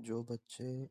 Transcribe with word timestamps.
जो 0.00 0.22
बच्चे 0.22 0.88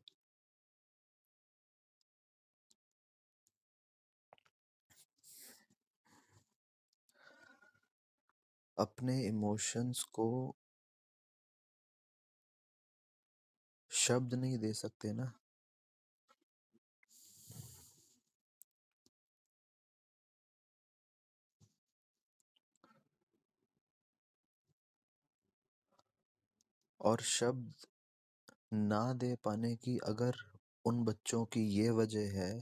अपने 8.78 9.20
इमोशंस 9.26 10.02
को 10.02 10.56
शब्द 13.90 14.34
नहीं 14.34 14.58
दे 14.58 14.72
सकते 14.72 15.12
ना। 15.12 15.32
और 27.00 27.20
शब्द 27.20 27.86
ना 28.72 29.02
दे 29.14 29.28
पाने 29.44 29.74
की 29.76 29.96
अगर 30.04 30.36
उन 30.84 31.04
बच्चों 31.04 31.44
की 31.48 31.64
ये 31.70 31.88
वजह 31.94 32.38
है 32.38 32.52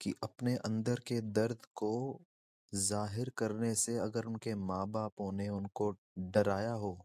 कि 0.00 0.12
अपने 0.22 0.54
अंदर 0.66 1.00
के 1.06 1.20
दर्द 1.32 1.64
को 1.76 1.90
ज़ाहिर 2.72 3.30
करने 3.38 3.74
से 3.76 3.98
अगर 3.98 4.26
उनके 4.26 4.54
माँ-बापों 4.64 5.30
ने 5.32 5.48
उनको 5.50 5.94
डराया 6.30 6.72
हो 6.76 6.96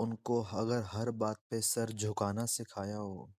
उनको 0.00 0.38
अगर 0.54 0.82
हर 0.88 1.10
बात 1.20 1.38
पे 1.50 1.60
सर 1.64 1.92
झुकाना 1.94 2.46
सिखाया 2.50 2.96
हो 2.98 3.30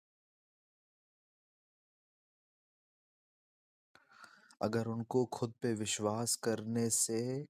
अगर 4.62 4.86
उनको 4.86 5.24
खुद 5.24 5.54
पे 5.62 5.74
विश्वास 5.74 6.36
करने 6.36 6.90
से 6.90 7.46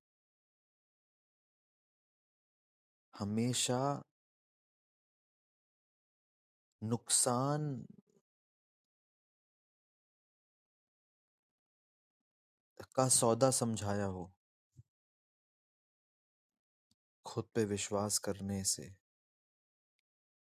हमेशा 3.18 4.02
नुकसान 6.82 7.86
का 12.94 13.08
सौदा 13.08 13.50
समझाया 13.50 14.04
हो। 14.04 14.32
खुद 17.26 17.44
पे 17.54 17.64
विश्वास 17.64 18.18
करने 18.18 18.64
से। 18.64 18.96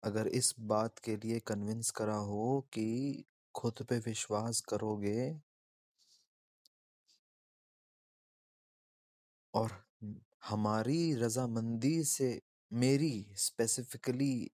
अगर 0.04 0.28
इस 0.28 0.56
बात 0.60 1.00
के 1.00 1.16
लिए 1.16 1.40
कन्विंस 1.40 1.92
करा 1.92 2.16
हो 2.16 2.62
कि 2.74 3.24
खुद 3.56 3.86
पे 3.90 4.00
विश्वास 4.00 4.62
करोगे 4.62 5.51
और 9.54 9.72
हमारी 10.46 11.14
रजामंदी 11.16 12.04
से 12.04 12.42
मेरी 12.72 13.28
स्पेसिफिकली 13.36 14.52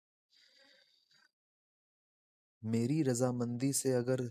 मेरी 2.64 3.02
रजामंदी 3.02 3.72
से 3.72 3.92
अगर 3.92 4.30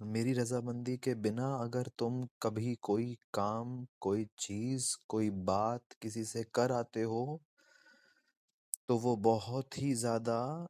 मेरी 0.00 0.32
रजामंदी 0.32 0.96
के 0.96 1.14
बिना 1.14 1.54
अगर 1.54 1.88
तुम 1.98 2.28
कभी 2.42 2.74
कोई 2.74 3.18
काम, 3.34 3.86
कोई 4.00 4.26
चीज़, 4.38 4.96
कोई 5.08 5.30
बात 5.30 5.82
किसी 6.02 6.24
से 6.24 6.44
कर 6.54 6.72
आते 6.72 7.02
हो 7.02 7.40
तो 8.88 8.96
वो 8.98 9.16
बहुत 9.16 9.78
ही 9.78 9.94
ज़्यादा 9.94 10.68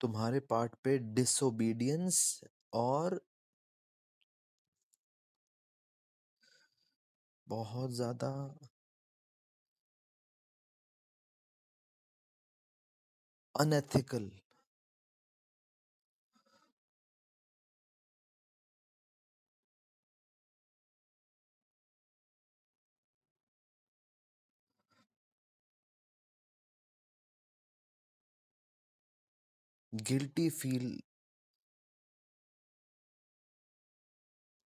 तुम्हारे 0.00 0.40
पार्ट 0.40 0.74
पे 0.84 0.98
डिसोबीडियंस 0.98 2.40
और 2.72 3.20
बहुत 7.52 7.90
ज़्यादा 7.92 8.30
अनएथिकल 13.54 14.30
गिल्टी 29.92 30.48
फील 30.50 30.86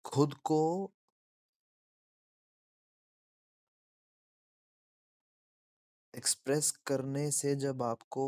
खुद 0.05 0.35
को 0.45 0.61
एक्सप्रेस 6.17 6.71
करने 6.87 7.31
से 7.31 7.55
जब 7.57 7.83
आपको 7.83 8.27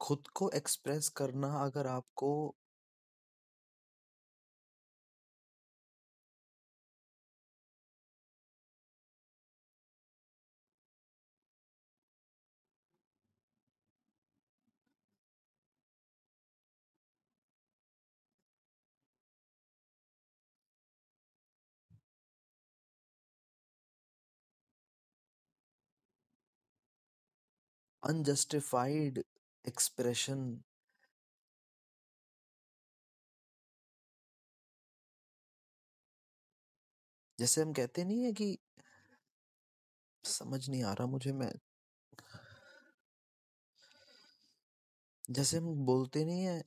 खुद 0.00 0.28
को 0.34 0.50
एक्सप्रेस 0.54 1.08
करना 1.08 1.48
अगर 1.64 1.86
आपको 1.86 2.30
अनजस्टिफाइड 28.02 29.22
एक्सप्रेशन 29.64 30.46
जैसे 37.38 37.62
हम 37.62 37.72
कहते 37.72 38.04
नहीं 38.04 38.24
है 38.24 38.32
कि 38.32 38.56
समझ 40.24 40.68
नहीं 40.70 40.82
आ 40.84 40.92
रहा 40.92 41.06
मुझे 41.06 41.32
मैं। 41.32 41.52
जैसे 45.30 45.56
हम 45.56 45.74
बोलते 45.86 46.24
नहीं 46.24 46.44
है 46.44 46.62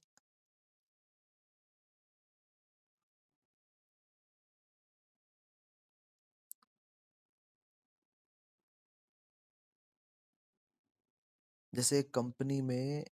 जैसे 11.73 11.99
एक 11.99 12.13
कंपनी 12.13 12.61
में 12.61 13.05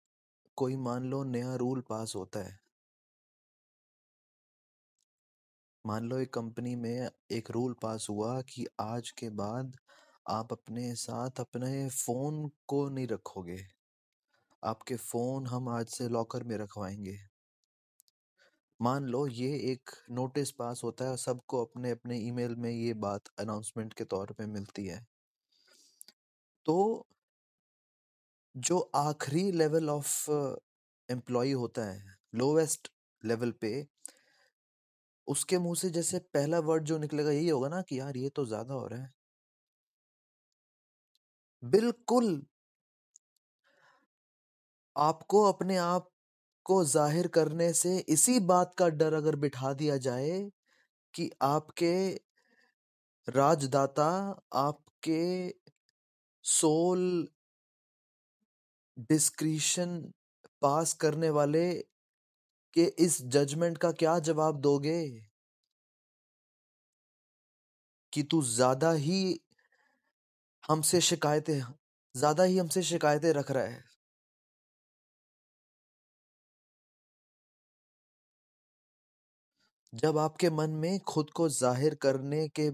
कोई 0.56 0.76
मान 0.76 1.04
लो 1.04 1.24
नया 1.24 1.54
रूल 1.54 1.80
पास 1.80 2.12
होता 2.16 2.40
है। 2.40 2.58
मान 5.84 6.04
लो 6.04 6.18
एक 6.18 6.32
कंपनी 6.34 6.74
में 6.76 7.10
एक 7.32 7.50
रूल 7.50 7.74
पास 7.82 8.06
हुआ 8.10 8.40
कि 8.42 8.66
आज 8.80 9.10
के 9.10 9.30
बाद 9.30 9.76
आप 10.28 10.52
अपने 10.52 10.94
साथ 10.94 11.40
अपने 11.40 11.88
फ़ोन 11.88 12.50
को 12.66 12.88
नहीं 12.88 13.06
रखोगे। 13.06 13.58
आपके 14.62 14.96
फ़ोन 14.96 15.46
हम 15.46 15.68
आज 15.68 15.86
से 15.88 16.08
लॉकर 16.08 16.42
में 16.42 16.56
रखवाएँगे। 16.58 17.18
मान 18.80 19.04
लो 19.04 19.26
ये 19.26 19.48
एक 19.72 19.90
नोटिस 20.10 20.50
पास 20.50 20.80
होता 20.84 21.04
है 21.10 21.16
सबको 21.16 21.64
अपने 21.64 21.90
अपने 21.90 22.18
ईमेल 22.18 22.56
में 22.56 22.70
ये 22.70 22.94
बात 22.94 23.28
अनाउंसमेंट 23.38 23.94
के 23.94 24.04
तौर 24.04 24.32
पे 24.32 24.46
मिलती 24.46 24.86
है। 24.86 25.06
तो 26.66 26.76
जो 28.54 28.78
आखिरी 28.96 29.50
लेवल 29.52 29.88
ऑफ़ 29.90 30.30
एम्प्लॉय 31.08 31.52
होता 31.54 31.84
है, 31.84 32.16
लोवेस्ट 32.34 32.90
लेवल 33.22 33.50
पे, 33.60 33.72
उसके 35.28 35.58
मुँह 35.58 35.74
से 35.74 35.88
जैसे 35.90 36.18
पहला 36.34 36.58
वर्ड 36.62 36.84
जो 36.84 36.98
निकलेगा 36.98 37.30
यही 37.30 37.48
होगा 37.48 37.68
ना 37.68 37.80
कि 37.82 37.98
यार 38.00 38.16
ये 38.16 38.28
तो 38.30 38.44
ज़्यादा 38.46 38.74
हो 38.74 38.86
रहा 38.86 39.00
है। 39.00 39.12
बिल्कुल। 41.62 42.30
आपको 44.96 45.42
अपने 45.44 45.76
आप 45.78 46.08
को 46.66 46.84
ज़ाहिर 46.86 47.26
करने 47.30 47.72
से 47.74 47.96
इसी 48.10 48.38
बात 48.46 48.74
का 48.78 48.88
डर 48.94 49.14
अगर 49.14 49.36
बिठा 49.38 49.72
दिया 49.74 49.96
जाए 50.00 50.40
कि 51.14 51.30
आपके 51.44 51.94
राजदाता, 53.28 54.08
आपके 54.56 55.20
सोल 56.44 57.02
डिस्क्रिशन 59.08 60.00
पास 60.62 60.92
करने 61.02 61.30
वाले 61.30 61.66
के 62.76 62.84
इस 63.00 63.22
जजमेंट 63.28 63.78
का 63.78 63.92
क्या 63.94 64.18
जवाब 64.20 64.60
दोगे? 64.60 65.00
कि 68.12 68.22
तू 68.22 68.40
ज़्यादा 68.44 68.90
ही 68.92 69.20
हमसे 70.64 71.00
शिकायतें 71.00 71.60
ज़्यादा 72.14 72.44
ही 72.44 72.58
हमसे 72.58 72.82
शिकायतें 72.82 73.32
रख 73.32 73.50
रहा 73.50 73.64
है। 73.64 73.84
जब 79.92 80.18
आपके 80.18 80.48
मन 80.50 80.70
में 80.80 80.98
खुद 81.08 81.30
को 81.30 81.48
ज़ाहिर 81.48 81.94
करने 82.02 82.46
के 82.48 82.68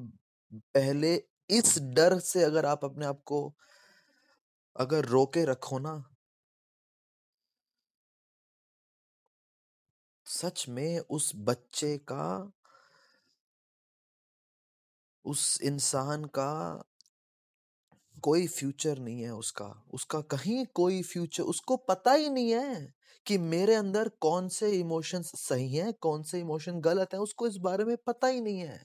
पहले 0.52 1.14
इस 1.50 1.78
डर 1.96 2.18
से 2.20 2.42
अगर 2.44 2.66
आप 2.66 2.84
अपने 2.84 3.06
आप 3.06 3.22
को 3.26 3.40
अगर 4.76 5.04
रोके 5.04 5.44
रखो 5.44 5.78
ना 5.78 5.94
सच 10.26 10.68
में 10.68 10.98
उस 10.98 11.32
बच्चे 11.36 11.98
का 11.98 12.52
उस 15.24 15.60
इंसान 15.62 16.24
का 16.24 16.50
कोई 18.22 18.46
फ्यूचर 18.46 18.98
नहीं 18.98 19.22
है 19.22 19.34
उसका। 19.34 19.84
उसका 19.94 20.20
कहीं 20.20 20.66
कोई 20.74 21.02
फ्यूचर, 21.02 21.42
उसको 21.42 21.76
पता 21.76 22.12
ही 22.12 22.30
नहीं 22.30 22.50
है 22.50 22.94
कि 23.26 23.38
मेरे 23.38 23.74
अंदर 23.74 24.08
कौन 24.08 24.48
से 24.48 24.70
इमोशंस 24.70 25.32
सही 25.48 25.74
हैं, 25.74 25.92
कौन 25.92 26.22
से 26.22 26.40
इमोशन 26.40 26.80
गलत 26.80 27.14
है, 27.14 27.20
उसको 27.20 27.46
इस 27.46 27.56
बारे 27.56 27.84
में 27.84 27.96
पता 27.96 28.26
ही 28.26 28.40
नहीं 28.40 28.58
है। 28.58 28.84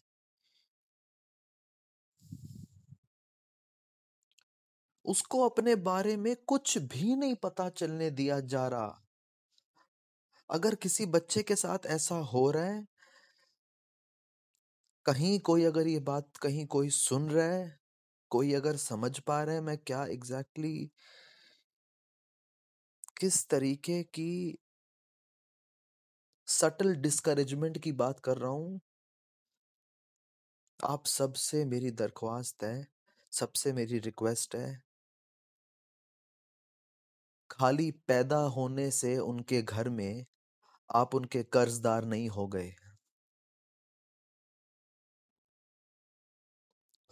उसको 5.06 5.50
अपने 5.50 5.76
बारे 5.76 6.18
में 6.18 6.36
कुछ 6.48 6.78
भी 6.78 7.16
नहीं 7.16 7.36
पता 7.36 7.70
चलने 7.70 8.10
दिया 8.12 8.40
जा 8.40 8.68
रहा। 8.68 9.01
अगर 10.52 10.76
किसी 10.76 11.06
बच्चे 11.06 11.44
के 11.44 11.56
साथ 11.56 11.86
ऐसा 11.86 12.16
हो 12.16 12.50
रहा 12.52 12.66
है, 12.66 12.86
कहीं 15.06 15.40
कोई 15.40 15.64
अगर 15.64 15.88
ये 15.88 16.00
बात 16.00 16.38
कहीं 16.38 16.66
कोई 16.66 16.90
सुन 16.90 17.30
रहा 17.30 17.46
है, 17.46 17.80
कोई 18.32 18.54
अगर 18.54 18.76
समझ 18.76 19.20
पा 19.20 19.44
रहा 19.44 19.56
है 19.56 19.62
मैं 19.62 19.78
क्या 19.78 20.06
एग्जैक्टली 20.06 20.74
exactly 20.74 20.90
किस 23.20 23.48
तरीके 23.50 24.04
की 24.04 24.58
सटल 26.48 26.96
डिस्करेजमेंट 26.96 27.78
की 27.78 27.92
बात 27.92 28.20
कर 28.20 28.38
रहा 28.38 28.52
हूँ, 28.52 28.80
आप 30.80 31.06
सबसे 31.06 31.64
मेरी 31.66 31.92
दरख्वास्त 31.92 32.64
है, 32.64 32.88
सबसे 33.32 33.74
मेरी 33.74 34.00
रिक्वेस्ट 34.00 34.56
है। 34.56 34.82
खाली 37.50 37.92
पैदा 38.08 38.38
होने 38.38 38.92
से 38.92 39.18
उनके 39.20 39.62
घर 39.62 39.90
में 39.90 40.26
आप 40.92 41.16
उनके 41.16 41.44
कर्जदार 41.54 42.06
नहीं 42.06 42.30
हो 42.30 42.48
गए। 42.48 42.74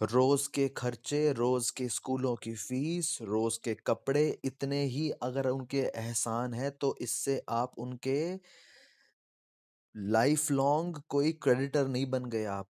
रोज 0.00 0.46
के 0.46 0.68
खर्चे, 0.68 1.32
रोज 1.32 1.70
के 1.70 1.88
स्कूलों 1.88 2.34
की 2.36 2.54
फ़ीस, 2.54 3.18
रोज 3.22 3.56
के 3.56 3.74
कपड़े 3.86 4.24
इतने 4.44 4.82
ही 4.86 5.08
अगर 5.22 5.48
उनके 5.48 5.80
एहसान 5.80 6.54
है 6.54 6.70
तो 6.70 6.94
इससे 7.00 7.40
आप 7.50 7.74
उनके 7.78 8.20
लाइफ 9.94 10.50
लॉन्ग 10.50 11.00
कोई 11.08 11.32
क्रेडिटर 11.42 11.86
नहीं 11.88 12.06
बन 12.10 12.24
गए 12.30 12.44
आप। 12.50 12.68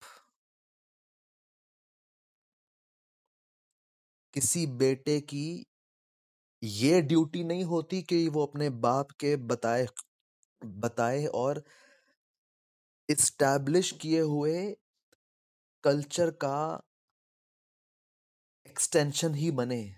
किसी 4.34 4.66
बेटे 4.76 5.20
की 5.22 5.46
ये 6.62 7.00
ड्यूटी 7.02 7.44
नहीं 7.44 7.64
होती 7.64 8.02
कि 8.02 8.28
वो 8.28 8.44
अपने 8.46 8.68
बाप 8.82 9.10
के 9.20 9.34
बताए 9.46 9.86
बताए 10.66 11.26
और 11.26 11.64
इस्टैब्लिश 13.10 13.90
किए 13.92 14.20
हुए 14.20 14.76
कल्चर 15.84 16.30
का 16.30 16.82
एक्सटेंशन 18.66 19.34
ही 19.34 19.50
बने। 19.50 19.96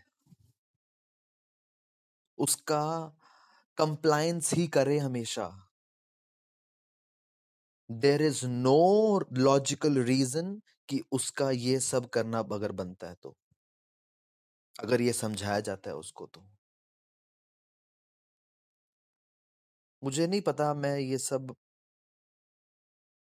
उसका 2.38 3.16
कंप्लायंस 3.78 4.54
ही 4.54 4.66
करे 4.68 4.98
हमेशा। 4.98 5.68
There 7.90 8.22
is 8.22 8.46
no 8.46 9.20
logical 9.32 9.98
reason 9.98 10.62
कि 10.88 11.02
उसका 11.12 11.50
ये 11.50 11.80
सब 11.80 12.08
करना 12.08 12.38
अगर 12.38 12.72
बनता 12.72 13.08
है 13.08 13.14
तो। 13.14 13.34
अगर 14.76 15.00
ये 15.00 15.12
समझाया 15.12 15.60
जाता 15.60 15.90
है 15.90 15.96
उसको 15.96 16.26
तो। 16.26 16.57
मुझे 20.02 20.26
नहीं 20.26 20.40
पता 20.40 20.74
मैं 20.74 20.98
ये 20.98 21.18
सब 21.18 21.54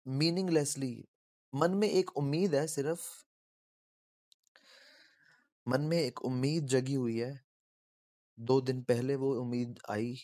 मीनिंगलेसली 0.06 1.04
मन 1.52 1.70
में 1.70 1.88
एक 1.88 2.16
उम्मीद 2.16 2.54
है 2.54 2.66
सिर्फ़। 2.66 3.24
मन 5.66 5.80
में 5.80 5.98
एक 5.98 6.22
उम्मीद 6.22 6.66
जगी 6.66 6.94
हुई 6.94 7.18
है। 7.18 7.40
दो 8.38 8.60
दिन 8.60 8.82
पहले 8.82 9.16
वो 9.16 9.34
उम्मीद 9.40 9.78
आई। 9.90 10.16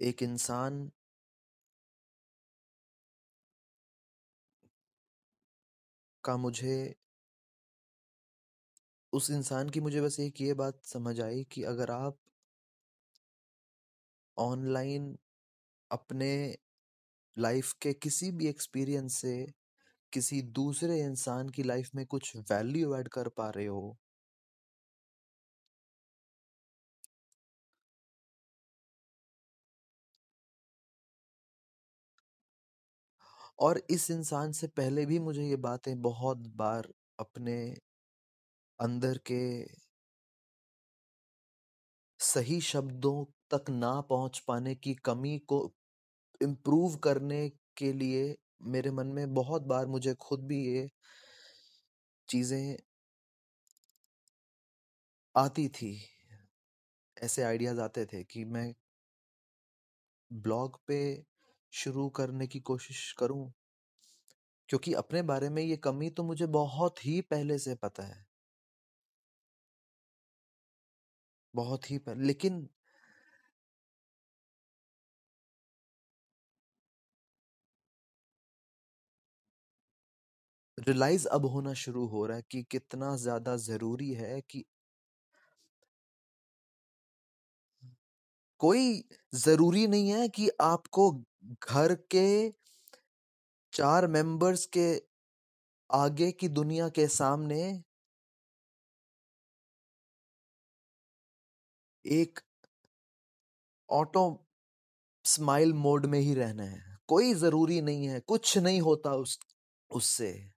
एक 0.00 0.22
इंसान 0.22 0.90
का 6.24 6.36
मुझे 6.36 6.94
उस 9.12 9.30
इंसान 9.30 9.68
की 9.70 9.80
मुझे 9.80 10.00
बस 10.00 10.18
एक 10.20 10.40
ये 10.40 10.54
बात 10.54 10.80
समझ 10.86 11.20
आई 11.20 11.42
कि 11.52 11.62
अगर 11.66 11.90
आप 11.90 12.18
ऑनलाइन 14.36 15.16
अपने 15.90 16.30
लाइफ 17.36 17.72
के 17.82 17.92
किसी 17.94 18.30
भी 18.32 18.46
एक्सपीरियंस 18.48 19.16
से 19.16 19.34
किसी 20.12 20.40
दूसरे 20.54 21.00
इंसान 21.00 21.48
की 21.48 21.62
लाइफ 21.62 21.90
में 21.94 22.04
कुछ 22.06 22.36
वैल्यू 22.36 22.96
ऐड 22.96 23.08
कर 23.10 23.28
पा 23.38 23.48
रहे 23.50 23.66
हो 23.66 23.96
और 33.58 33.80
इस 33.90 34.10
इंसान 34.10 34.52
से 34.52 34.66
पहले 34.68 35.04
भी 35.06 35.18
मुझे 35.18 35.44
ये 35.44 35.56
बातें 35.66 36.00
बहुत 36.02 36.38
बार 36.56 36.88
अपने 37.18 37.56
अंदर 38.80 39.18
के 39.26 39.40
सही 42.20 42.60
शब्दों 42.62 43.24
तक 43.50 43.70
ना 43.70 44.00
पहुँच 44.10 44.38
पाने 44.48 44.74
की 44.76 44.94
कमी 45.04 45.38
को 45.48 45.60
इम्प्रूव 46.40 46.96
करने 47.04 47.48
के 47.76 47.92
लिए 47.94 48.36
मेरे 48.68 48.90
मन 48.92 49.06
में 49.12 49.34
बहुत 49.34 49.62
बार 49.66 49.86
मुझे 49.88 50.14
खुद 50.20 50.44
भी 50.46 50.64
ये 50.66 50.88
चीज़ें 52.28 52.76
आती 55.34 55.68
थी। 55.70 55.92
ऐसे 57.16 57.42
आइडियाज़ 57.42 57.80
आते 57.80 58.04
थे 58.06 58.22
कि 58.24 58.44
मैं 58.46 58.72
ब्लॉग 60.30 60.78
पे 60.88 60.98
शुरू 61.72 62.08
करने 62.16 62.46
की 62.46 62.60
कोशिश 62.62 63.12
करूँ, 63.18 63.52
क्योंकि 64.68 64.92
अपने 64.94 65.22
बारे 65.22 65.48
में 65.50 65.62
ये 65.62 65.76
कमी 65.78 66.10
तो 66.10 66.22
मुझे 66.24 66.46
बहुत 66.52 67.04
ही 67.04 67.20
पहले 67.30 67.58
से 67.58 67.74
पता 67.76 68.02
है। 68.04 68.25
बहुत 71.56 71.90
ही 71.90 71.98
पहले 72.00 72.26
लेकिन 72.26 72.66
रियलाइज़ 80.78 81.26
अब 81.28 81.46
होना 81.46 81.72
शुरू 81.76 82.06
हो 82.06 82.24
रहा 82.26 82.36
है 82.36 82.42
कि 82.50 82.62
कितना 82.70 83.14
ज़्यादा 83.18 83.56
ज़रूरी 83.58 84.12
है 84.14 84.40
कि 84.50 84.64
कोई 88.60 89.02
ज़रूरी 89.36 89.86
नहीं 89.86 90.08
है 90.10 90.28
कि 90.28 90.48
आपको 90.62 91.10
घर 91.62 91.94
के 92.10 92.26
चार 93.72 94.06
मेंबर्स 94.08 94.64
के 94.76 94.86
आगे 95.90 96.30
की 96.32 96.48
दुनिया 96.50 96.88
के 96.90 97.06
सामने 97.08 97.62
एक 102.06 102.40
ऑटो 103.90 104.46
स्माइल 105.24 105.72
मोड 105.74 106.06
में 106.06 106.20
ही 106.20 106.34
रहना 106.34 106.62
है। 106.62 106.98
कोई 107.08 107.34
ज़रूरी 107.34 107.80
नहीं 107.80 108.06
है, 108.06 108.20
कुछ 108.20 108.58
नहीं 108.58 108.80
होता 108.80 109.14
उस, 109.14 109.38
उससे। 109.90 110.52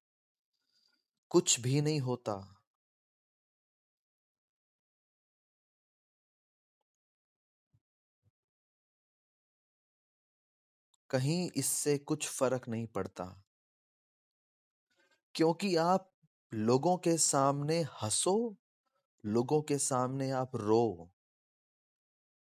कुछ 1.29 1.59
भी 1.59 1.81
नहीं 1.81 1.99
होता। 1.99 2.55
कहीं 11.09 11.51
इससे 11.55 11.97
कुछ 11.97 12.29
फ़र्क 12.29 12.67
नहीं 12.67 12.87
पड़ता। 12.87 13.43
क्योंकि 15.35 15.75
आप 15.75 16.11
लोगों 16.53 16.97
के 16.97 17.17
सामने 17.17 17.81
हंसो, 17.81 18.55
लोगों 19.25 19.61
के 19.61 19.77
सामने 19.77 20.31
आप 20.31 20.55
रो। 20.55 21.11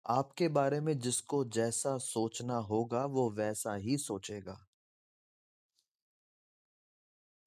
आपके 0.05 0.47
बारे 0.47 0.79
में 0.81 0.99
जिसको 0.99 1.45
जैसा 1.45 1.97
सोचना 1.97 2.57
होगा, 2.57 3.05
वो 3.05 3.31
वैसा 3.31 3.75
ही 3.75 3.97
सोचेगा। 3.97 4.67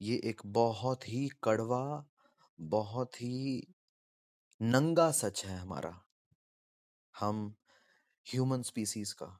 ये 0.01 0.21
एक 0.23 0.41
बहुत 0.45 1.09
ही 1.09 1.29
कड़वा, 1.43 2.05
बहुत 2.59 3.21
ही 3.21 3.67
नंगा 4.61 5.11
सच 5.11 5.45
है 5.45 5.57
हमारा, 5.57 6.03
हम 7.19 7.55
ह्यूमन 8.27 8.61
स्पीसीज 8.61 9.13
का। 9.13 9.39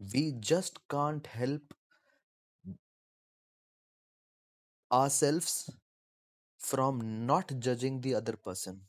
We 0.00 0.32
just 0.32 0.78
can't 0.90 1.28
help 1.28 1.68
ourselves 4.90 5.70
from 6.60 7.26
not 7.26 7.52
judging 7.60 8.00
the 8.00 8.14
other 8.14 8.36
person 8.36 8.80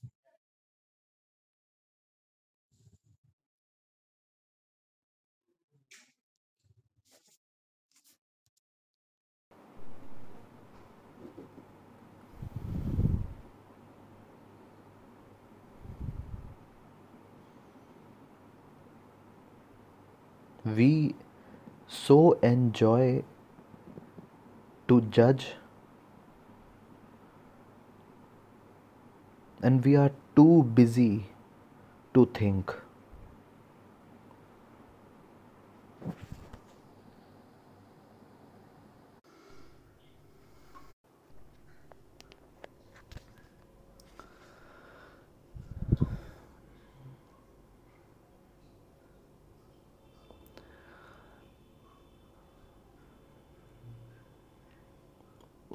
we 20.75 21.15
so 21.87 22.33
enjoy 22.41 23.23
to 24.87 25.01
judge 25.19 25.47
and 29.61 29.83
we 29.83 29.95
are 29.95 30.11
too 30.35 30.63
busy 30.81 31.25
to 32.13 32.25
think 32.33 32.73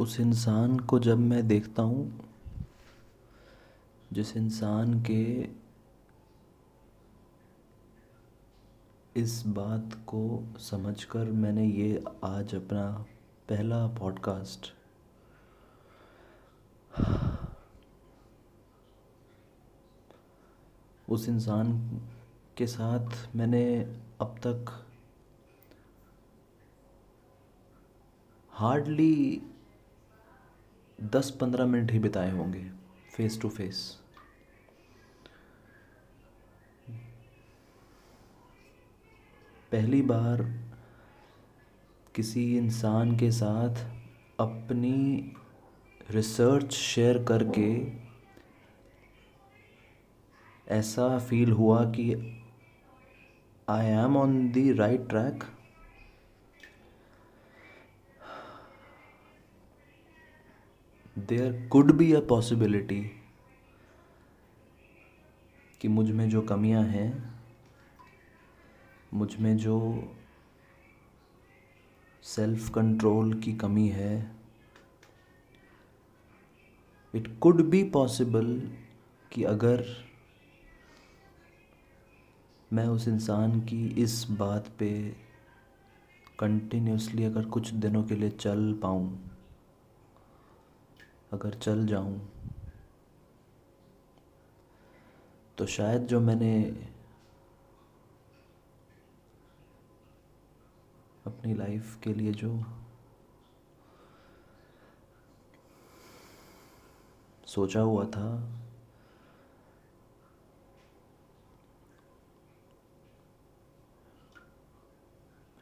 उस 0.03 0.21
इंसान 0.21 0.79
को 0.79 0.99
जब 0.99 1.19
मैं 1.19 1.49
देखता 1.49 1.83
हूँ, 1.83 2.25
जिस 4.13 4.37
इंसान 4.37 5.03
के 5.03 5.49
इस 9.17 9.47
बात 9.47 9.95
को 10.07 10.45
समझकर 10.59 11.25
मैंने 11.25 11.67
ये 11.67 12.05
आज 12.25 12.55
अपना 12.55 13.05
पहला 13.49 13.87
पॉडकास्ट 13.87 14.75
उस 21.09 21.29
इंसान 21.29 22.01
के 22.57 22.67
साथ 22.67 23.37
मैंने 23.37 23.81
अब 24.21 24.35
तक 24.47 24.87
हार्डली 28.51 29.43
दस 31.03 31.31
पंद्रह 31.31 31.67
मिनट 31.67 31.91
ही 31.93 31.99
बिताए 31.99 32.31
होंगे 32.31 32.65
फेस 33.17 33.41
टू 33.43 33.49
फेस 33.49 33.79
पहली 39.73 40.01
बार 40.03 40.43
किसी 42.15 42.45
इंसान 42.57 43.17
के 43.17 43.31
साथ 43.31 43.85
अपनी 44.41 44.97
रिसर्च 46.11 46.73
शेयर 46.73 47.23
करके 47.25 47.71
ऐसा 50.67 51.19
फील 51.19 51.53
हुआ 51.53 51.83
कि 51.91 52.13
I 53.69 53.87
am 53.87 54.17
on 54.17 54.37
the 54.51 54.75
right 54.79 55.09
track 55.09 55.45
there 61.29 61.69
could 61.73 61.93
be 61.93 62.13
a 62.13 62.21
possibility 62.21 63.11
कि 65.81 65.89
मुझमें 65.89 66.29
जो 66.31 66.43
कमियाँ 66.43 66.85
हैं, 66.85 67.35
मुझमें 69.15 69.57
जो 69.57 70.05
सेल्फ 72.23 72.71
कंट्रोल 72.71 73.35
की 73.35 73.53
कमी 73.53 73.89
है 73.89 74.37
इट 77.15 77.39
कुड 77.39 77.63
बी 77.63 77.85
पॉसिबल 77.85 78.71
कि 79.33 79.45
अगर 79.45 79.85
मैं 82.73 82.87
उस 82.87 83.09
इंसान 83.09 83.61
की 83.61 83.87
इस 84.03 84.27
बात 84.31 84.69
पे 84.79 85.17
कंटिन्यूसली 86.39 87.25
अगर 87.25 87.45
कुछ 87.45 87.71
दिनों 87.71 88.05
के 88.05 88.15
लिए 88.15 88.31
चल 88.31 88.81
पाऊँ 88.83 89.32
अगर 91.33 91.55
चल 91.55 91.87
जाऊँ 91.87 92.21
तो 95.59 95.67
शायद 95.67 96.03
जो 96.03 96.21
मैंने 96.21 96.63
अपनी 101.27 101.55
लाइफ 101.55 101.99
के 102.03 102.15
लिए 102.15 102.33
जो 102.33 102.65
सोचा 107.47 107.81
हुआ 107.81 108.05
था, 108.05 108.29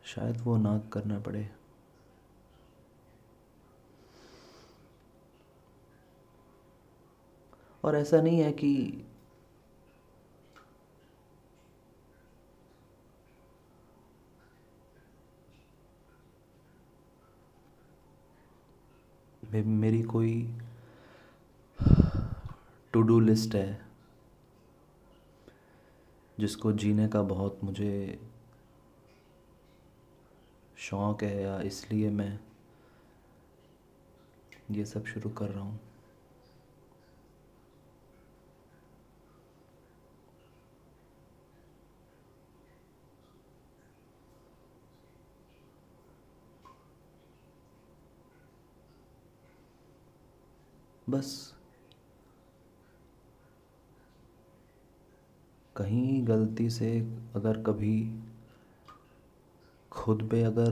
शायद 0.05 0.41
वो 0.41 0.57
ना 0.57 0.79
करना 0.93 1.19
पड़े। 1.19 1.60
और 7.85 7.97
ऐसा 7.97 8.21
नहीं 8.21 8.41
है 8.41 8.53
कि 8.53 9.05
मेरी 19.53 20.03
कोई 20.03 20.33
टू 22.95 23.01
डू 23.03 23.19
लिस्ट 23.21 23.55
है 23.55 23.81
जिसको 26.41 26.73
जीने 26.73 27.09
का 27.09 27.23
बहुत 27.23 27.61
मुझे 27.65 28.19
शौक़ 30.79 31.25
है 31.25 31.43
या 31.43 31.61
इसलिए 31.61 32.11
मैं 32.11 32.39
ये 34.71 34.85
सब 34.85 35.05
शुरू 35.05 35.31
कर 35.31 35.49
रहा 35.49 35.65
हूँ। 35.65 35.79
बस। 51.11 51.55
कहीं 55.77 56.29
गलती 56.29 56.71
से 56.71 57.01
अगर 57.37 57.63
कभी 57.63 58.21
खुद 59.93 60.29
पे 60.31 60.43
अगर 60.43 60.71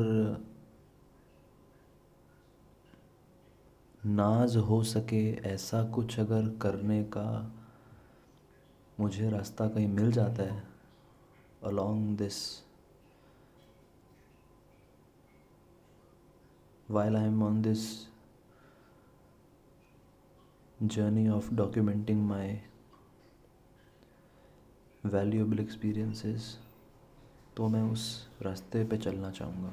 नाज 4.06 4.56
हो 4.56 4.82
सके, 4.84 5.32
ऐसा 5.32 5.82
कुछ 5.84 6.18
अगर 6.20 6.48
करने 6.58 7.02
का 7.04 7.52
मुझे 9.00 9.30
रास्ता 9.30 9.68
कहीं 9.68 9.88
मिल 9.88 10.12
जाता 10.12 10.42
है, 10.42 10.62
along 11.64 12.16
this 12.18 12.68
while 16.88 17.16
I 17.16 17.24
am 17.28 17.40
on 17.42 17.56
this 17.64 17.80
journey 20.86 21.28
of 21.28 21.50
documenting 21.50 22.24
my 22.24 22.60
valuable 25.04 25.58
experiences 25.58 26.56
तो 27.56 27.68
मैं 27.68 27.82
उस 27.82 28.04
रास्ते 28.42 28.84
पे 28.84 28.96
चलना 28.96 29.30
चाहूँगा 29.30 29.72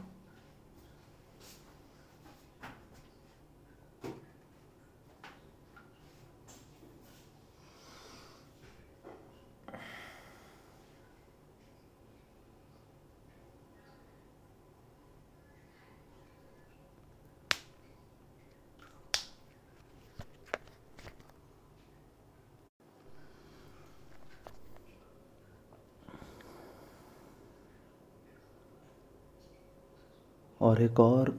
और 30.75 30.81
एक 30.81 30.99
और 30.99 31.29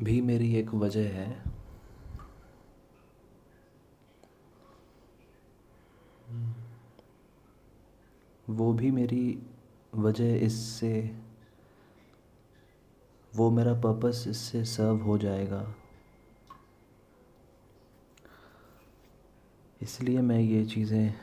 भी 0.00 0.20
मेरी 0.20 0.54
एक 0.56 0.74
वजह 0.74 1.08
है। 1.08 1.44
वो 8.48 8.72
भी 8.72 8.90
मेरी 8.90 9.42
वजह 9.94 10.36
इससे, 10.36 11.16
वो 13.36 13.50
मेरा 13.50 13.74
पर्पस 13.74 14.24
इससे 14.28 14.64
सर्व 14.64 14.96
हो 14.96 15.18
जाएगा। 15.18 15.74
इसलिए 19.82 20.20
मैं 20.20 20.40
ये 20.40 20.64
चीज़ें 20.64 21.14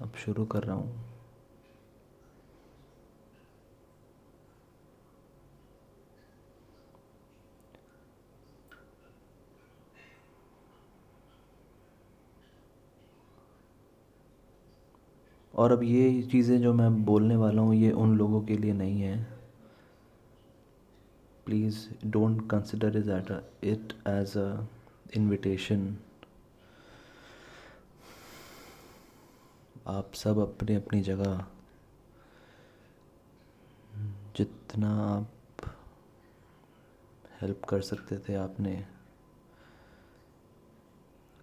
अब 0.00 0.12
शुरू 0.16 0.44
कर 0.46 0.62
रहा 0.62 0.76
हूँ। 0.76 1.09
और 15.60 15.72
अब 15.72 15.82
ये 15.82 16.22
चीज़ें 16.22 16.60
जो 16.62 16.72
मैं 16.74 17.04
बोलने 17.04 17.36
वाला 17.36 17.62
हूँ, 17.62 17.74
ये 17.74 17.90
उन 17.92 18.16
लोगों 18.18 18.40
के 18.42 18.56
लिए 18.56 18.72
नहीं 18.72 19.00
है। 19.02 19.16
Please 21.46 21.78
don't 22.06 22.48
consider 22.50 22.96
is 22.96 23.10
at 23.10 23.30
it 23.64 23.92
as 24.08 24.36
a 24.38 24.66
invitation 25.16 25.96
आप 29.88 30.14
सब 30.14 30.38
अपनी 30.38 30.74
अपनी 30.74 31.00
जगह। 31.02 31.44
जितना 34.36 34.94
आप 35.06 35.66
हेल्प 37.40 37.64
कर 37.64 37.80
सकते 37.82 38.18
थे 38.18 38.34
आपने, 38.36 38.84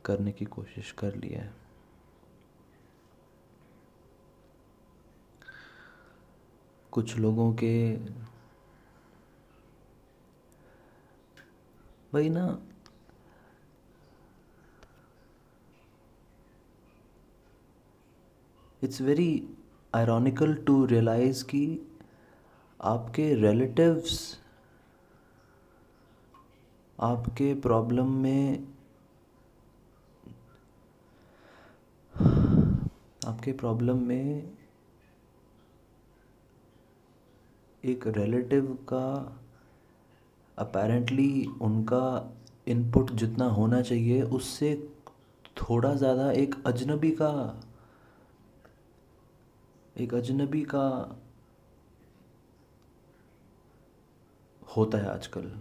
करने 0.05 0.31
की 0.31 0.45
कोशिश 0.45 0.91
कर 0.91 1.15
लिया 1.15 1.41
है। 1.41 1.66
कुछ 6.97 7.17
लोगों 7.17 7.51
के 7.53 7.73
वही 12.13 12.29
ना 12.29 12.45
it's 18.81 19.01
very 19.01 19.29
ironical 19.95 20.55
to 20.67 20.85
realise 20.85 21.43
कि 21.45 21.63
आपके 22.79 23.33
रिलेटिव्स 23.35 24.19
आपके 26.99 27.53
प्रॉब्लम 27.61 28.11
में, 28.13 28.67
आपके 33.27 33.51
प्रॉब्लम 33.53 33.97
में 33.97 34.56
एक 37.83 38.07
रिलेटिव 38.07 38.73
का 38.89 39.07
अपेरेंटली 40.57 41.45
उनका 41.61 42.33
इनपुट 42.67 43.11
जितना 43.11 43.45
होना 43.45 43.81
चाहिए, 43.81 44.21
उससे 44.21 44.73
थोड़ा 45.57 45.93
ज़्यादा 45.93 46.31
एक 46.31 46.55
अजनबी 46.65 47.11
का, 47.11 47.61
एक 49.97 50.13
अजनबी 50.13 50.61
का 50.63 50.87
होता 54.75 54.97
है 54.97 55.09
आजकल। 55.09 55.51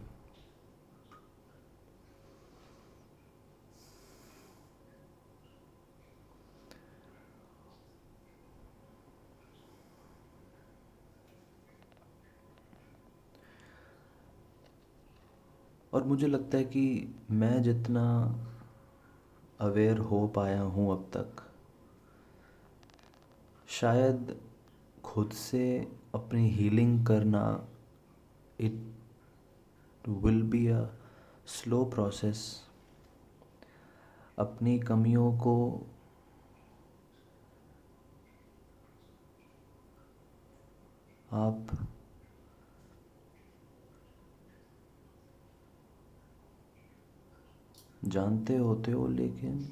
मुझे 16.07 16.27
लगता 16.27 16.59
है 16.59 16.65
कि 16.65 17.15
मैं 17.31 17.63
जितना 17.63 18.05
अवेयर 19.61 19.99
हो 19.99 20.27
पाया 20.29 20.61
हूँ 20.63 20.93
अब 20.93 21.11
तक, 21.17 21.43
शायद 23.69 24.37
खुद 25.05 25.31
से 25.31 25.89
अपनी 26.15 26.49
हीलिंग 26.51 27.07
करना 27.07 27.69
it 28.61 28.95
will 30.09 30.43
be 30.43 30.67
a 30.67 30.85
slow 31.47 31.85
process 31.85 32.63
अपनी 34.39 34.79
कमियों 34.79 35.33
को 35.39 35.57
आप 41.33 41.67
जानते 48.07 48.57
होते 48.57 48.93
हो, 48.93 49.07
लेकिन 49.07 49.67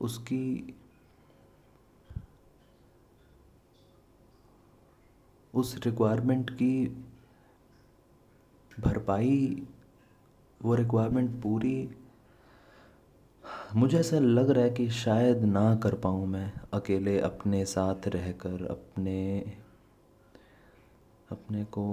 उसकी 0.00 0.74
उस 5.54 5.76
रिक्वायरमेंट 5.84 6.50
की 6.50 6.86
भरपाई, 8.80 9.62
वो 10.60 10.74
रिक्वायरमेंट 10.74 11.42
पूरी, 11.42 11.88
मुझे 13.76 13.98
ऐसा 13.98 14.18
लग 14.18 14.50
रहा 14.50 14.64
है 14.64 14.70
कि 14.70 14.88
शायद 14.90 15.44
ना 15.44 15.74
कर 15.74 15.94
पाऊँ 15.94 16.26
मैं 16.26 16.52
अकेले 16.72 17.18
अपने 17.20 17.64
साथ 17.64 18.08
रहकर, 18.08 18.66
अपने 18.66 19.38
अपने 21.30 21.64
को 21.64 21.86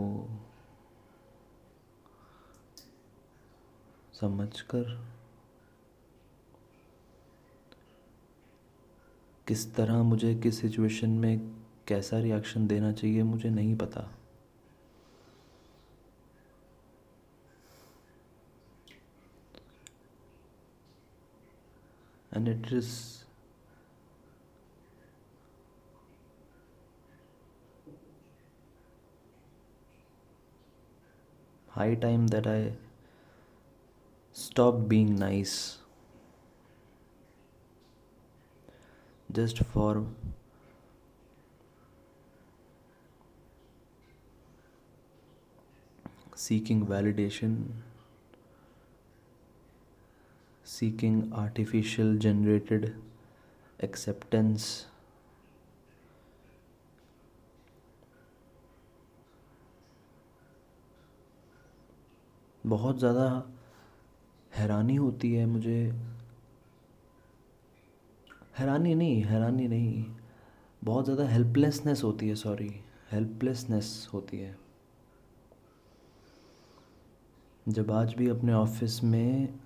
समझकर 4.23 4.83
किस 9.47 9.75
तरह 9.75 10.03
मुझे, 10.03 10.35
किस 10.35 10.61
सिचुएशन 10.61 11.09
में 11.09 11.39
कैसा 11.87 12.19
रिएक्शन 12.19 12.67
देना 12.67 12.91
चाहिए, 12.91 13.23
मुझे 13.23 13.49
नहीं 13.49 13.75
पता। 13.77 14.03
And 22.35 22.47
it 22.47 22.73
is 22.73 22.93
high 31.75 31.93
time 32.01 32.25
that 32.31 32.47
I 32.47 32.82
stop 34.33 34.87
being 34.87 35.15
nice 35.15 35.77
just 39.31 39.59
for 39.59 40.05
seeking 46.35 46.83
validation 46.83 47.55
seeking 50.63 51.31
artificial 51.35 52.15
generated 52.15 52.95
acceptance 53.79 54.87
बहुत 62.65 62.97
ज़्यादा 62.99 63.25
हैरानी 64.55 64.95
होती 64.95 65.33
है 65.33 65.45
मुझे। 65.45 65.81
हैरानी 68.59 68.95
नहीं 68.95 69.21
हैरानी 69.23 69.67
नहीं। 69.67 70.05
बहुत 70.81 71.05
ज़्यादा 71.05 71.27
हेल्पलेसनेस 71.27 72.03
होती 72.03 72.29
है 72.29 72.35
सॉरी 72.35 72.69
हेल्पलेसनेस 73.11 74.09
होती 74.13 74.37
है। 74.37 74.55
जब 77.65 77.91
आज 77.91 78.13
भी 78.13 78.29
अपने 78.29 78.53
ऑफ़िस 78.53 79.03
में, 79.03 79.59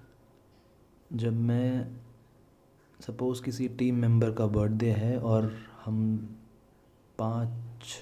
जब 1.13 1.33
मैं 1.33 1.95
सपोज़ 2.99 3.43
किसी 3.43 3.67
टीम 3.69 3.95
मेंबर 3.95 4.31
का 4.31 4.47
बर्थडे 4.47 4.91
है 4.91 5.17
और 5.19 5.51
हम 5.85 6.17
पाँच, 7.19 7.93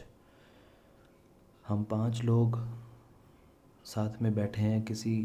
हम 1.68 1.84
पाँच 1.84 2.24
लोग 2.24 2.60
साथ 3.86 4.22
में 4.22 4.34
बैठे 4.36 4.62
हैं 4.62 4.82
किसी 4.84 5.16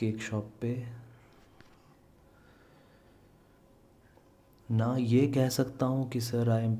केक 0.00 0.20
शॉप 0.22 0.50
पे। 0.60 0.72
ना 4.68 4.94
ये 4.98 5.26
कह 5.26 5.48
सकता 5.48 5.86
हूँ 5.86 6.08
कि 6.10 6.20
sir 6.20 6.50
I 6.50 6.64
am 6.64 6.76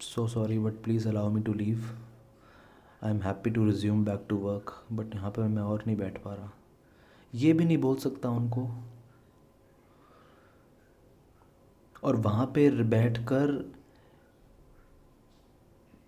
so 0.00 0.26
sorry 0.28 0.58
but 0.58 0.82
please 0.84 1.08
allow 1.08 1.30
me 1.30 1.40
to 1.42 1.52
leave 1.54 1.84
I 3.04 3.10
am 3.10 3.20
happy 3.22 3.50
to 3.50 3.64
resume 3.66 4.04
back 4.04 4.24
to 4.28 4.36
work 4.36 4.72
but 4.92 5.14
यहाँ 5.14 5.30
पर 5.30 5.42
मैं 5.42 5.62
और 5.62 5.82
नहीं 5.86 5.96
बैठ 5.96 6.18
पा 6.22 6.34
रहा। 6.34 6.50
ये 7.34 7.52
भी 7.52 7.64
नहीं 7.64 7.78
बोल 7.78 7.96
सकता 7.96 8.28
उनको। 8.28 8.68
और 12.02 12.16
वहाँ 12.16 12.46
पे 12.46 12.68
बैठ 12.70 13.18
कर 13.18 13.52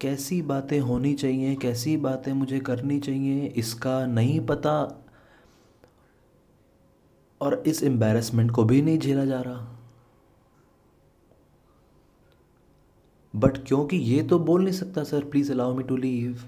कैसी 0.01 0.41
बातें 0.43 0.79
होनी 0.81 1.15
चाहिए, 1.15 1.55
कैसी 1.55 1.97
बातें 1.97 2.33
मुझे 2.33 2.61
करनी 2.61 2.99
चाहिए, 3.01 3.47
इसका 3.47 4.07
नहीं 4.07 4.41
पता 4.47 4.75
और 7.41 7.63
इस 7.67 7.83
एम्बेरसमेंट 7.83 8.51
को 8.51 8.65
भी 8.65 8.81
नहीं 8.83 8.99
झेला 8.99 9.25
जा 9.25 9.41
रहा। 9.41 9.75
बट 13.35 13.59
क्योंकि 13.67 13.97
ये 13.97 14.23
तो 14.23 14.39
बोल 14.39 14.63
नहीं 14.63 14.75
सकता 14.75 15.05
sir 15.05 15.25
please 15.25 15.53
allow 15.53 15.75
me 15.75 15.83
to 15.85 15.97
leave 15.97 16.45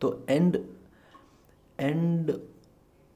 तो 0.00 0.24
एंड 0.28 0.56
एंड 1.78 2.32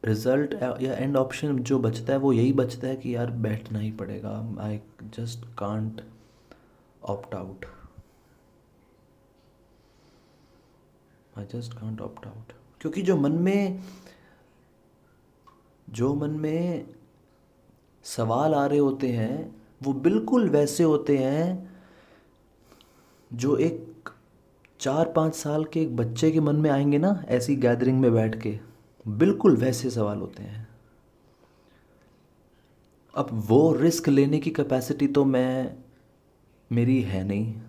रिज़ल्ट 0.02 0.54
या 0.82 0.94
एंड 0.94 1.16
ऑप्शन 1.16 1.58
जो 1.58 1.78
बचता 1.78 2.12
है, 2.12 2.18
वो 2.18 2.32
यही 2.32 2.52
बचता 2.52 2.88
है 2.88 2.96
कि 2.96 3.14
यार 3.14 3.30
बैठना 3.30 3.78
ही 3.78 3.90
पड़ेगा। 3.92 4.30
I 4.60 4.80
just 5.16 5.44
can't 5.58 6.00
opt 7.02 7.34
out 7.34 7.64
I 11.38 11.44
just 11.52 11.72
can't 11.72 12.00
opt 12.00 12.26
out 12.26 12.52
क्योंकि 12.80 13.02
जो 13.02 13.16
मन 13.16 13.32
में 13.32 13.82
जो 15.90 16.14
मन 16.14 16.30
में 16.30 16.86
सवाल 18.04 18.54
आ 18.54 18.66
रहे 18.66 18.78
होते 18.78 19.08
हैं, 19.08 19.56
वो 19.82 19.92
बिल्कुल 19.92 20.48
वैसे 20.50 20.84
होते 20.84 21.18
हैं 21.18 21.76
जो 23.32 23.56
एक 23.56 24.08
चार 24.80 25.12
पाँच 25.12 25.34
साल 25.34 25.64
के 25.64 25.80
एक 25.80 25.96
बच्चे 25.96 26.30
के 26.30 26.40
मन 26.40 26.56
में 26.56 26.70
आएँगे 26.70 26.98
ना, 26.98 27.24
ऐसी 27.28 27.56
गैदरिंग 27.56 28.00
में 28.00 28.12
बैठ 28.12 28.42
के, 28.42 28.60
बिल्कुल 29.08 29.56
वैसे 29.56 29.90
सवाल 29.90 30.18
होते 30.18 30.42
हैं। 30.42 30.68
अब 33.14 33.28
वो 33.32 33.72
रिस्क 33.72 34.08
लेने 34.08 34.38
की 34.38 34.50
कैपेसिटी 34.50 35.06
तो 35.08 35.24
मैं, 35.24 35.76
मेरी 36.72 37.02
है 37.02 37.24
नहीं 37.24 37.60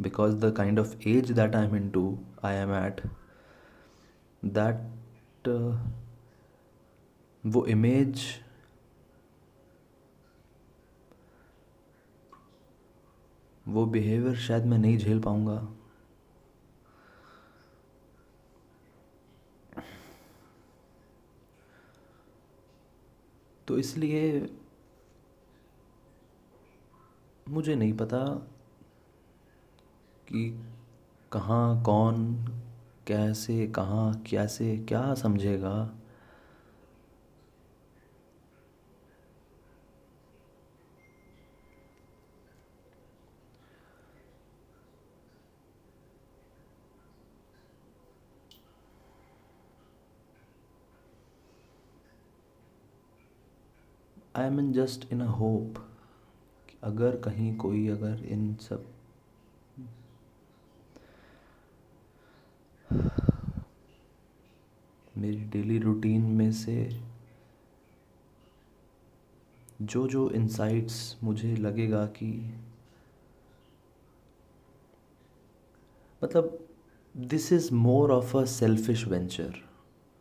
because 0.00 0.36
the 0.36 0.54
kind 0.56 0.78
of 0.78 1.08
age 1.08 1.32
that 1.32 1.56
I 1.56 1.66
am 1.66 1.76
in 1.76 1.90
to 1.90 2.18
I 2.44 2.54
am 2.54 2.74
at 2.74 3.00
that 4.44 4.76
वो 7.46 7.66
इमेज 7.66 8.20
वो 13.68 13.86
बिहेवियर 13.86 14.36
शायद 14.36 14.64
मैं 14.66 14.78
नहीं 14.78 14.98
झेल 14.98 15.20
पाऊँगा। 15.20 15.74
तो 23.68 23.78
इसलिए 23.78 24.48
मुझे 27.48 27.74
नहीं 27.74 27.92
पता 27.92 28.24
कि 30.28 30.64
कहाँ 31.32 31.82
कौन, 31.82 32.34
कैसे, 33.06 33.66
कहाँ, 33.66 34.22
कैसे, 34.30 34.76
क्या 34.78 35.14
समझेगा। 35.14 35.97
I 54.38 54.46
am 54.46 54.60
in 54.60 54.72
just 54.72 55.12
in 55.12 55.20
a 55.20 55.26
hope 55.26 55.78
अगर 56.82 57.16
कहीं 57.16 57.56
कोई 57.56 57.86
अगर 57.88 58.24
इन 58.24 58.54
सब 58.60 58.84
मेरी 65.18 65.44
डेली 65.44 65.78
रूटीन 65.78 66.22
में 66.32 66.50
से 66.52 66.76
जो 69.82 70.06
जो 70.08 70.30
इंसाइट्स 70.30 71.16
मुझे 71.24 71.54
लगेगा 71.56 72.04
कि 72.06 72.30
मतलब 76.22 76.58
this 77.14 77.52
is 77.52 77.72
more 77.74 78.12
of 78.12 78.36
a 78.36 78.44
selfish 78.44 79.06
venture 79.08 79.60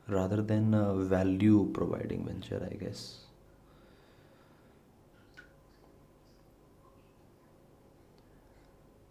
rather 0.08 0.42
than 0.42 0.76
value 1.10 1.64
providing 1.76 2.26
venture 2.26 2.64
I 2.64 2.78
guess 2.78 3.27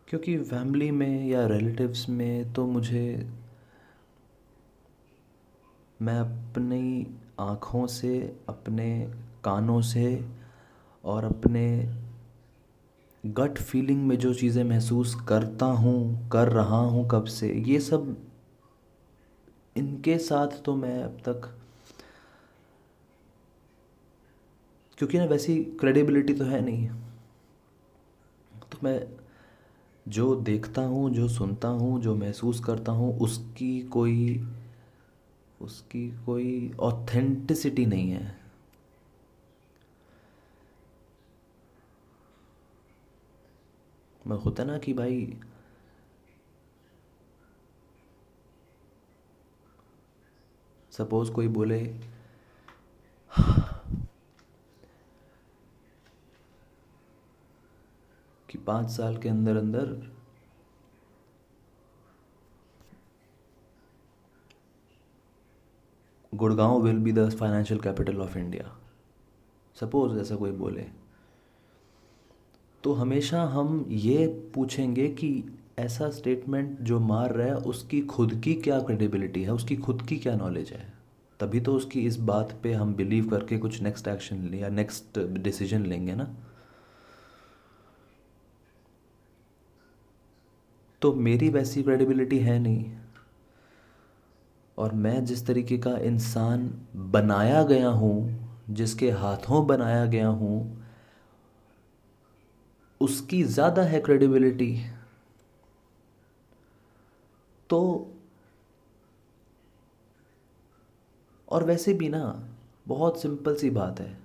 क्योंकि 0.09 0.37
फैमिली 0.39 0.91
में 0.91 1.27
या 1.27 1.47
रिलेटिव्स 1.47 2.09
में 2.09 2.53
तो 2.53 2.67
मुझे, 2.67 3.29
मैं 6.01 6.19
अपनी 6.21 7.07
आँखों 7.41 7.87
से, 7.87 8.19
अपने 8.49 8.89
कानों 9.45 9.81
से 9.83 10.25
और 11.05 11.25
अपने 11.25 11.67
गट 13.25 13.59
फीलिंग 13.59 14.07
में 14.07 14.17
जो 14.19 14.33
चीज़ें 14.35 14.63
महसूस 14.65 15.15
करता 15.29 15.67
हूँ, 15.67 16.29
कर 16.31 16.49
रहा 16.49 16.79
हूँ 16.79 17.09
कब 17.11 17.25
से, 17.25 17.53
ये 17.53 17.81
सब 17.81 18.17
इनके 19.77 20.19
साथ 20.19 20.63
तो 20.65 20.75
मैं 20.77 21.03
अब 21.03 21.19
तक, 21.29 21.53
क्योंकि 24.99 25.19
ना 25.19 25.25
वैसी 25.25 25.57
क्रेडिबिलिटी 25.81 26.35
तो 26.35 26.45
है 26.45 26.61
नहीं। 26.61 26.89
तो 28.73 28.79
मैं 28.85 29.01
जो 30.09 30.35
देखता 30.37 30.83
हूँ, 30.83 31.11
जो 31.11 31.29
सुनता 31.29 31.69
हूँ, 31.69 32.01
जो 32.01 32.15
महसूस 32.17 32.61
करता 32.61 32.93
हूँ, 32.93 33.19
उसकी 33.19 33.81
कोई 33.83 34.47
उसकी 35.61 36.09
कोई 36.27 36.73
ऑथेंटिसिटी 36.81 37.87
नहीं 37.87 38.11
है। 38.11 38.41
मैं 44.27 44.37
होता 44.37 44.65
ना 44.65 44.79
कि 44.79 44.93
भाई 44.93 45.37
सपोज़ 50.93 51.31
कोई 51.33 51.49
बोले 51.49 51.81
कि 58.57 58.63
पाँच 58.65 58.91
साल 58.91 59.17
के 59.17 59.29
अंदर 59.29 59.57
अंदर 59.57 60.13
Gurgaon 66.35 66.83
will 66.83 66.99
be 66.99 67.13
the 67.13 67.31
financial 67.31 67.81
capital 67.81 68.21
of 68.21 68.39
India 68.39 68.79
suppose 69.81 70.21
ऐसा 70.21 70.37
कोई 70.37 70.51
बोले। 70.51 70.87
तो 72.85 72.93
हमेशा 72.93 73.43
हम 73.43 73.87
ये 73.89 74.27
पूछेंगे 74.55 75.09
कि 75.09 75.59
ऐसा 75.79 76.11
स्टेटमेंट 76.11 76.81
जो 76.81 77.01
मार 77.01 77.33
रहा 77.33 77.47
है, 77.47 77.55
उसकी 77.55 78.01
खुद 78.01 78.41
की 78.45 78.55
क्या 78.55 78.81
क्रेडिबिलिटी 78.81 79.43
है? 79.43 79.53
उसकी 79.53 79.77
खुद 79.77 80.03
की 80.03 80.17
क्या 80.17 80.37
नॉलेज 80.37 80.71
है? 80.71 80.93
तभी 81.41 81.61
तो 81.61 81.75
उसकी 81.75 82.01
इस 82.01 82.17
बात 82.17 82.61
पे 82.63 82.73
हम 82.73 82.95
बिलीव 82.95 83.29
करके 83.31 83.59
कुछ 83.59 83.83
नेक्स्ट 83.83 84.09
एक्शन 84.09 84.55
या 84.55 84.69
नेक्स्ट 84.69 85.19
डिसीज़न 85.19 85.87
लेंगे 85.87 86.15
ना। 86.15 86.46
तो 91.03 91.13
मेरी 91.15 91.49
वैसी 91.49 91.83
क्रेडिबिलिटी 91.83 92.39
है 92.39 92.59
नहीं। 92.59 92.93
और 94.79 94.93
मैं 94.95 95.25
जिस 95.25 95.47
तरीके 95.47 95.79
का 95.79 95.97
इंसान 95.99 96.69
बनाया 97.11 97.63
गया 97.63 97.89
हूँ, 97.89 98.65
जिसके 98.71 99.11
हाथों 99.11 99.67
बनाया 99.67 100.05
गया 100.07 100.29
हूँ, 100.29 100.85
उसकी 103.01 103.43
ज़्यादा 103.45 103.83
है 103.83 104.01
क्रेडिबिलिटी 104.01 104.75
तो 107.71 107.81
और 111.49 111.65
वैसे 111.65 111.93
भी 111.95 112.09
ना, 112.09 112.49
बहुत 112.89 113.21
सिंपल 113.23 113.57
सी 113.57 113.71
बात 113.71 114.01
है। 114.01 114.17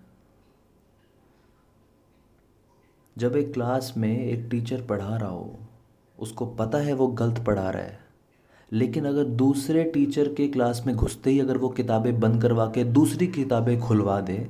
जब 3.16 3.36
एक 3.36 3.54
क्लास 3.54 3.94
में 3.98 4.18
एक 4.18 4.48
टीचर 4.52 4.82
पढ़ा 4.82 5.16
रहा 5.18 5.30
हो 5.30 5.60
उसको 6.22 6.46
पता 6.46 6.78
है 6.78 6.94
वो 6.94 7.08
गलत 7.08 7.44
पढ़ा 7.46 7.70
रहा 7.70 7.84
है। 7.84 8.00
लेकिन 8.72 9.06
अगर 9.06 9.24
दूसरे 9.24 9.84
टीचर 9.84 10.34
के 10.34 10.48
क्लास 10.48 10.84
में 10.88 10.96
घुसते 10.96 11.30
ही 11.30 11.40
अगर 11.40 11.58
वो 11.58 11.70
किताबें 11.70 12.20
बंद 12.20 12.42
करवा 12.42 12.66
के 12.66 12.84
दूसरी 12.84 13.28
किताबें 13.28 13.80
खुलवा 13.80 14.22
दे 14.22 14.50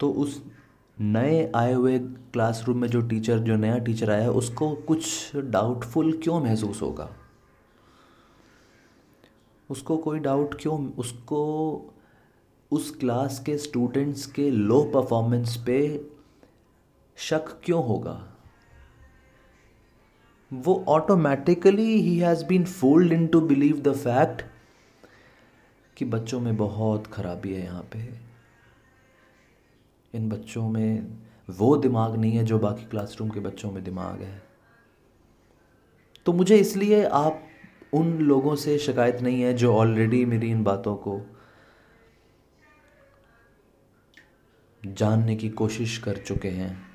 तो 0.00 0.10
उस 0.10 0.42
नए 1.00 1.52
आए 1.54 1.72
हुए 1.72 1.98
क्लासरूम 1.98 2.78
में 2.78 2.88
जो 2.88 3.00
टीचर, 3.00 3.38
जो 3.38 3.56
नया 3.56 3.78
टीचर 3.78 4.10
आया 4.10 4.22
है, 4.22 4.30
उसको 4.30 4.74
कुछ 4.74 5.36
डाउटफुल 5.36 6.20
क्यों 6.22 6.40
महसूस 6.40 6.82
होगा? 6.82 7.10
उसको 9.70 9.96
कोई 9.96 10.18
डाउट 10.18 10.54
क्यों, 10.60 10.92
उसको 10.92 11.40
उस 12.70 12.90
क्लास 12.90 13.38
के 13.38 13.58
स्टूडेंट्स 13.58 14.26
के 14.26 14.50
लो 14.50 14.82
परफॉर्मेंस 14.82 15.56
पे 15.66 16.06
शक 17.16 17.44
क्यों 17.64 17.86
होगा? 17.86 18.33
वो 20.56 20.84
automatically 20.88 22.00
he 22.00 22.18
has 22.18 22.44
been 22.44 22.64
fold 22.64 23.12
in 23.12 23.26
to 23.26 23.40
believe 23.40 23.80
the 23.80 23.94
fact 23.94 24.42
कि 25.96 26.04
बच्चों 26.04 26.40
में 26.40 26.56
बहुत 26.56 27.06
खराबी 27.06 27.52
है 27.54 27.62
यहाँ 27.64 27.82
पे। 27.92 27.98
इन 30.14 30.28
बच्चों 30.28 30.68
में 30.68 31.16
वो 31.50 31.76
दिमाग 31.76 32.16
नहीं 32.16 32.32
है 32.32 32.44
जो 32.44 32.58
बाकी 32.58 32.84
क्लासरूम 32.84 33.30
के 33.30 33.40
बच्चों 33.40 33.70
में 33.70 33.82
दिमाग 33.84 34.22
है। 34.22 34.42
तो 36.26 36.32
मुझे 36.32 36.56
इसलिए 36.56 37.04
आप 37.04 37.42
उन 37.94 38.12
लोगों 38.18 38.54
से 38.56 38.78
शिकायत 38.78 39.20
नहीं 39.20 39.42
है 39.42 39.52
जो 39.54 39.74
ऑलरेडी 39.74 40.24
मेरी 40.24 40.50
इन 40.50 40.64
बातों 40.64 40.96
को 40.96 41.20
जानने 44.82 45.36
की 45.36 45.48
कोशिश 45.50 45.98
कर 45.98 46.16
चुके 46.16 46.48
हैं। 46.48 46.93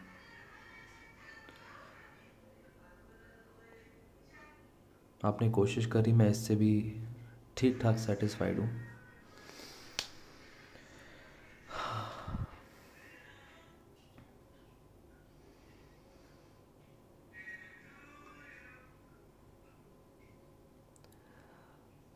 आपने 5.23 5.49
कोशिश 5.49 5.85
करी, 5.85 6.11
मैं 6.11 6.29
इससे 6.29 6.55
भी 6.55 7.01
ठीक 7.57 7.79
ठाक 7.81 7.97
सेटिस्फाइड 7.97 8.59
हूँ। 8.59 8.69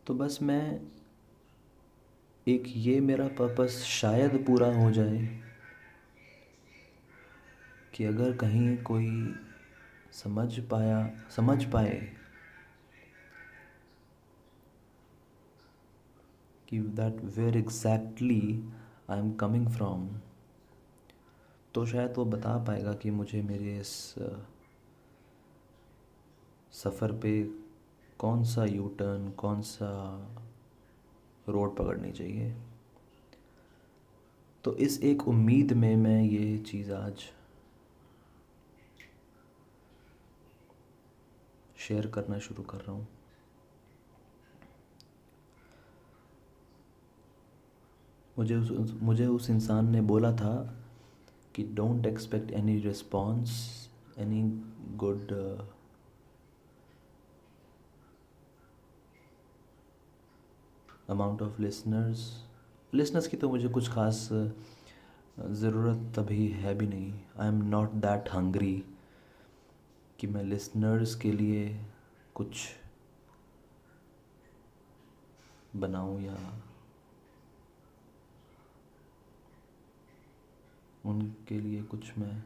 तो 0.08 0.14
बस 0.14 0.38
मैं 0.42 0.80
एक 2.48 2.64
ये 2.68 3.00
मेरा 3.00 3.28
पर्पस 3.38 3.84
शायद 3.84 4.44
पूरा 4.48 4.68
हो 4.76 4.92
जाए 4.92 5.18
कि 7.94 8.04
अगर 8.06 8.36
कहीं 8.38 8.76
कोई 8.78 9.36
समझ 10.14 10.60
पाया, 10.60 11.10
समझ 11.36 11.64
पाए 11.66 12.23
कि 16.74 16.80
that 16.80 17.24
where 17.38 17.58
exactly 17.58 18.64
I 19.10 19.20
am 19.20 19.32
coming 19.34 19.68
from 19.68 20.08
तो 21.76 21.86
शायद 21.86 22.14
वो 22.18 22.26
बता 22.26 22.58
पाएगा 22.58 22.94
कि 22.94 23.12
मुझे 23.12 23.42
मेरे 23.42 23.78
इस 23.80 23.92
सफ़र 26.74 27.12
पे 27.12 27.44
कौन 28.20 28.44
सा 28.44 28.66
यू 28.66 28.88
टर्न 29.00 29.30
कौन 29.38 29.62
सा 29.62 29.92
रोड 31.50 31.76
पकड़नी 31.78 32.12
चाहिए। 32.12 32.56
तो 34.64 34.76
इस 34.78 35.02
एक 35.04 35.28
उम्मीद 35.28 35.74
में 35.74 35.96
मैं 35.96 36.22
ये 36.22 36.58
चीज़ 36.58 36.92
आज 36.94 37.24
शेयर 41.78 42.08
करना 42.08 42.40
शुरू 42.40 42.64
कर 42.64 42.78
रहा 42.78 42.92
हूँ। 42.92 43.08
मुझे 48.38 48.56
उस 48.56 48.94
मुझे 49.02 49.26
उस 49.28 49.50
इंसान 49.50 49.90
ने 49.90 50.02
बोला 50.02 50.32
था 50.32 50.56
कि 51.56 51.64
don't 51.64 52.06
expect 52.06 52.52
any 52.52 52.78
response 52.80 53.52
any 54.18 54.42
good 54.98 55.32
amount 61.10 61.42
of 61.42 61.62
listeners 61.62 62.26
listeners 62.94 63.28
की 63.28 63.38
तो 63.38 63.50
मुझे 63.50 63.70
कुछ 63.70 63.90
ख़ास 63.90 64.28
ज़रूरत 65.40 66.12
तभी 66.16 66.48
है 66.48 66.74
भी 66.76 66.88
नहीं। 66.88 67.14
I 67.40 67.48
am 67.48 67.62
not 67.70 67.92
that 68.02 68.30
hungry 68.34 68.84
कि 70.20 70.28
मैं 70.28 70.44
लिसनर्स 70.44 71.16
के 71.16 71.32
लिए 71.32 71.86
कुछ 72.36 72.68
बनाऊँ 75.76 76.22
या 76.22 76.38
उनके 81.06 81.60
लिए 81.60 81.84
कुछ 81.84 82.18
मैं 82.18 82.44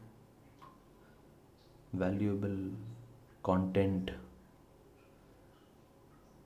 वैल्यूएबल 1.95 2.55
कंटेंट 3.45 4.11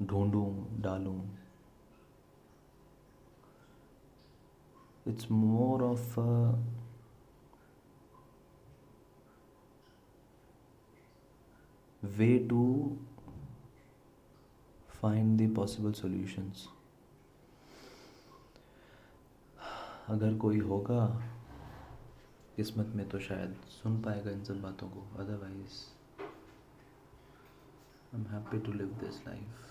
ढूंढूं, 0.01 0.81
डालूं। 0.81 1.21
It's 5.07 5.31
more 5.31 5.83
of 5.83 6.19
way 12.03 12.37
to 12.49 12.97
find 14.89 15.41
the 15.41 15.55
possible 15.55 15.91
solutions 15.91 16.67
अगर 20.07 20.37
कोई 20.37 20.59
होगा 20.59 21.30
किस्मत 22.61 22.91
में 22.95 23.07
तो 23.09 23.19
शायद 23.19 23.55
सुन 23.69 23.95
पाएगा 24.01 24.31
इन 24.31 24.43
सब 24.43 24.61
बातों 24.61 24.87
को 24.87 25.05
otherwise 25.19 25.77
I 28.13 28.19
am 28.19 28.25
happy 28.27 28.59
to 28.59 28.73
live 28.73 28.87
this 28.99 29.15
life 29.27 29.70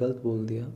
गलत 0.00 0.22
बोल 0.22 0.46
दिया 0.46 0.72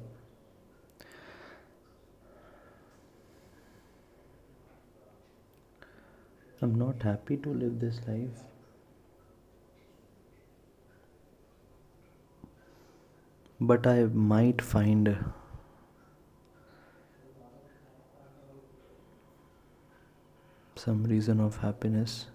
I'm 6.63 6.75
not 6.75 7.03
happy 7.03 7.37
to 7.39 7.53
live 7.55 7.77
this 7.81 7.99
life. 8.07 8.41
But 13.61 13.87
I 13.87 14.05
might 14.33 14.61
find 14.61 15.09
some 20.77 21.05
reason 21.05 21.41
of 21.41 21.57
happiness 21.59 22.27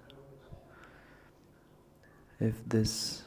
if 2.40 2.68
this 2.68 3.24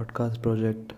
podcast 0.00 0.40
project. 0.40 0.92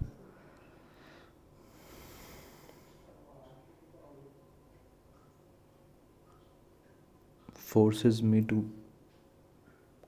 Forces 7.54 8.22
me 8.22 8.42
to 8.42 8.70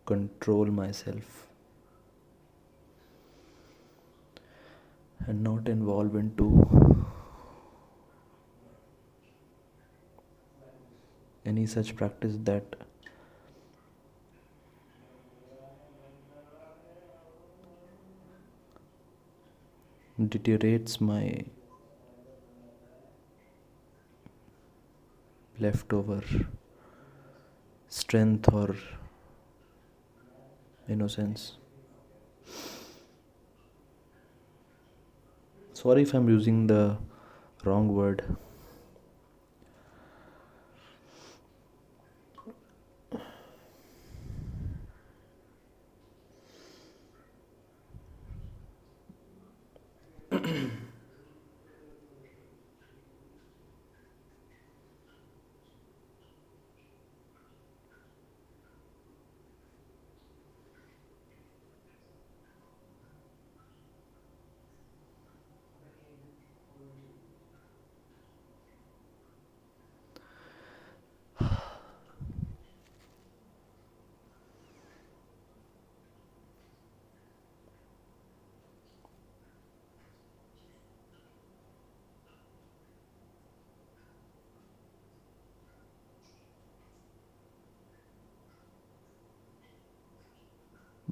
control 0.06 0.66
myself 0.66 1.46
and 5.26 5.42
not 5.42 5.68
involve 5.68 6.14
into 6.14 6.48
any 11.46 11.64
such 11.64 11.96
practice 11.96 12.36
that 12.50 12.76
deteriorates 20.18 21.00
my 21.00 21.44
leftover 25.58 26.22
strength 27.88 28.52
or 28.52 28.76
innocence. 30.88 31.56
Sorry 35.72 36.02
if 36.02 36.14
I'm 36.14 36.28
using 36.28 36.66
the 36.66 36.96
wrong 37.64 37.88
word. 37.88 38.36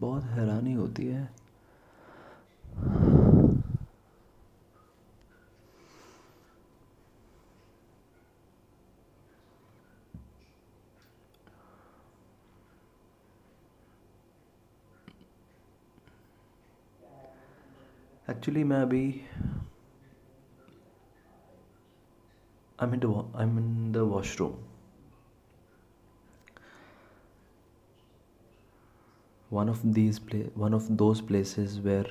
बहुत 0.03 0.25
हैरानी 0.25 0.73
होती 0.73 1.07
है। 1.07 1.23
Actually 18.31 18.65
मैं 18.65 18.83
अभी 18.83 19.05
आई 22.83 22.93
in 22.95 23.01
the 23.01 23.09
I'm 23.41 23.59
in 23.59 23.93
the 23.93 24.72
one 29.53 29.69
of 29.69 29.81
these 29.97 30.19
pla- 30.19 30.51
one 30.63 30.75
of 30.77 30.85
those 31.01 31.21
places 31.31 31.79
where 31.87 32.11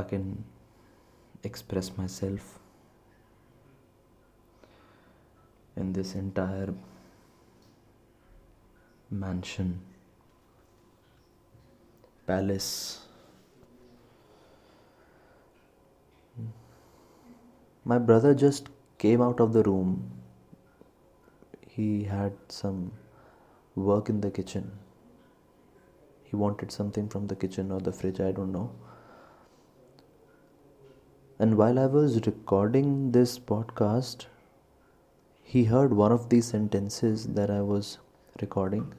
I 0.00 0.02
can 0.12 0.44
express 1.48 1.90
myself 1.96 2.60
in 5.76 5.92
this 5.98 6.14
entire 6.14 6.72
mansion 9.10 9.80
palace. 12.26 12.72
My 17.84 17.98
brother 17.98 18.34
just 18.34 18.68
came 18.98 19.22
out 19.22 19.40
of 19.40 19.52
the 19.52 19.62
room. 19.62 20.10
He 21.68 22.04
had 22.04 22.32
some 22.48 22.92
work 23.74 24.08
in 24.08 24.20
the 24.20 24.30
kitchen 24.30 24.70
he 26.30 26.36
wanted 26.36 26.70
something 26.70 27.08
from 27.08 27.26
the 27.26 27.36
kitchen 27.42 27.72
or 27.72 27.80
the 27.80 27.92
fridge 27.92 28.20
i 28.20 28.30
don't 28.32 28.52
know. 28.52 28.70
And 31.38 31.56
while 31.56 31.78
i 31.78 31.86
was 31.86 32.16
recording 32.26 33.12
this 33.12 33.38
podcast 33.38 34.26
he 35.42 35.64
heard 35.64 35.92
one 35.98 36.12
of 36.12 36.28
these 36.28 36.46
sentences 36.46 37.26
that 37.38 37.50
i 37.50 37.60
was 37.62 37.98
recording. 38.42 38.92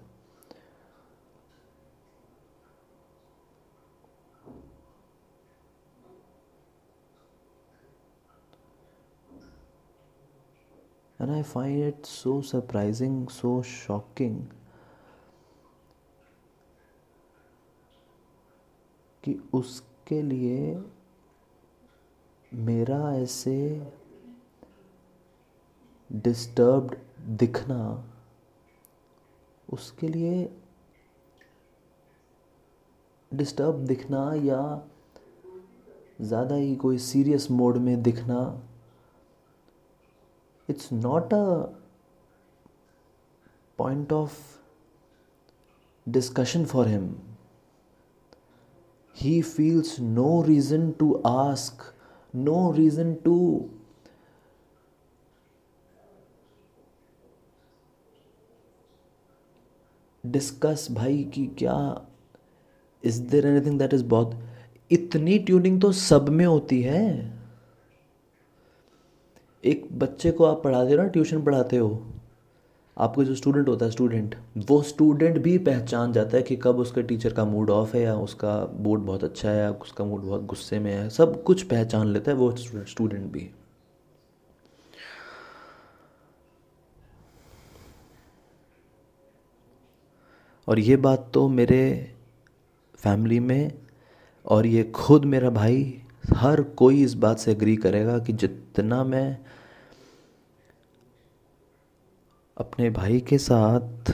And 11.20 11.32
i 11.32 11.44
find 11.44 11.84
it 11.84 12.06
so 12.06 12.42
surprising 12.42 13.28
so 13.28 13.62
shocking 13.62 14.40
कि 19.24 19.42
उसके 19.54 20.22
लिए 20.22 20.84
मेरा 22.54 23.16
ऐसे 23.16 23.88
disturbed 26.12 26.96
दिखना, 27.38 28.06
उसके 29.74 30.08
लिए 30.08 30.50
disturb 33.34 33.86
दिखना 33.86 34.34
या 34.36 34.88
ज़्यादा 36.22 36.56
ही 36.56 36.76
कोई 36.76 36.98
सीरियस 36.98 37.52
मोड 37.52 37.78
में 37.78 38.02
दिखना 38.04 38.40
it's 40.70 40.92
not 40.94 41.34
a 41.34 41.46
point 43.78 44.14
of 44.14 44.40
discussion 46.10 46.66
for 46.66 46.88
him 46.88 47.16
he 49.20 49.42
feels 49.42 50.00
no 50.00 50.30
reason 50.44 50.84
to 51.00 51.08
ask, 51.26 51.84
no 52.34 52.62
reason 52.74 53.16
to 53.26 53.36
discuss 60.26 60.88
भाई 60.92 61.24
कि 61.34 61.46
क्या 61.60 61.76
is 63.04 63.22
there 63.22 63.46
anything 63.48 63.78
that 63.80 63.94
is 63.94 64.04
बहुत 64.06 64.40
इतनी 64.92 65.38
ट्यूनिंग 65.40 65.80
तो 65.82 65.92
सब 65.92 66.30
में 66.30 66.46
होती 66.46 66.82
है। 66.82 67.06
एक 69.64 69.88
बच्चे 70.00 70.32
को 70.32 70.44
आप 70.46 70.62
पढ़ाते 70.64 70.92
हो 70.92 70.98
ना 70.98 71.08
ट्यूशन 71.08 71.44
पढ़ाते 71.44 71.78
हो 71.78 71.90
आपका 73.00 73.24
जो 73.24 73.36
स्टूडेंट 73.36 73.68
होता 73.70 73.86
है 73.86 73.92
स्टूडेंट 73.92 74.36
वो 74.68 74.82
स्टूडेंट 74.82 75.38
भी 75.38 75.58
पहचान 75.58 76.14
जाता 76.14 76.38
है 76.38 76.44
कि 76.44 76.56
कब 76.56 76.80
उसके 76.80 77.04
टीचर 77.04 77.34
का 77.34 77.46
मूड 77.46 77.70
ऑफ़ 77.70 77.96
है 77.98 78.02
या 78.04 78.16
उसका 78.16 78.56
मूड 78.80 79.06
बहुत 79.06 79.24
अच्छा 79.24 79.50
है 79.50 79.58
या 79.58 79.70
उसका 79.72 80.06
मूड 80.06 80.22
बहुत 80.22 80.44
गुस्से 80.46 80.80
में 80.80 80.92
है। 80.94 81.10
सब 81.10 81.44
कुछ 81.44 81.64
पहचान 81.64 82.08
लेता 82.08 82.32
है, 82.32 82.38
वो 82.38 82.56
स्टूडेंट 82.56 83.32
भी। 83.32 83.50
और 90.68 90.80
ये 90.80 90.96
बात 90.98 91.30
तो 91.34 91.48
मेरे 91.50 92.12
फैमिली 93.00 93.40
में 93.40 93.72
और 94.46 94.66
ये 94.66 94.84
खुद 94.96 95.26
मेरा 95.26 95.50
भाई, 95.50 96.02
हर 96.34 96.62
कोई 96.62 97.04
इस 97.04 97.14
बात 97.14 97.40
से 97.40 97.52
एग्री 97.52 97.76
करेगा 97.76 98.18
कि 98.20 98.34
जितना 98.34 99.04
मैं 99.04 99.38
अपने 102.60 102.90
भाई 102.90 103.20
के 103.20 103.38
साथ 103.38 104.10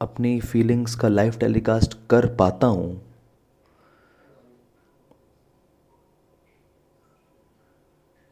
अपनी 0.00 0.40
फीलिंग्स 0.40 0.94
का 0.94 1.08
लाइव 1.08 1.36
टेलीकास्ट 1.40 1.96
कर 2.10 2.26
पाता 2.36 2.66
हूँ। 2.66 3.00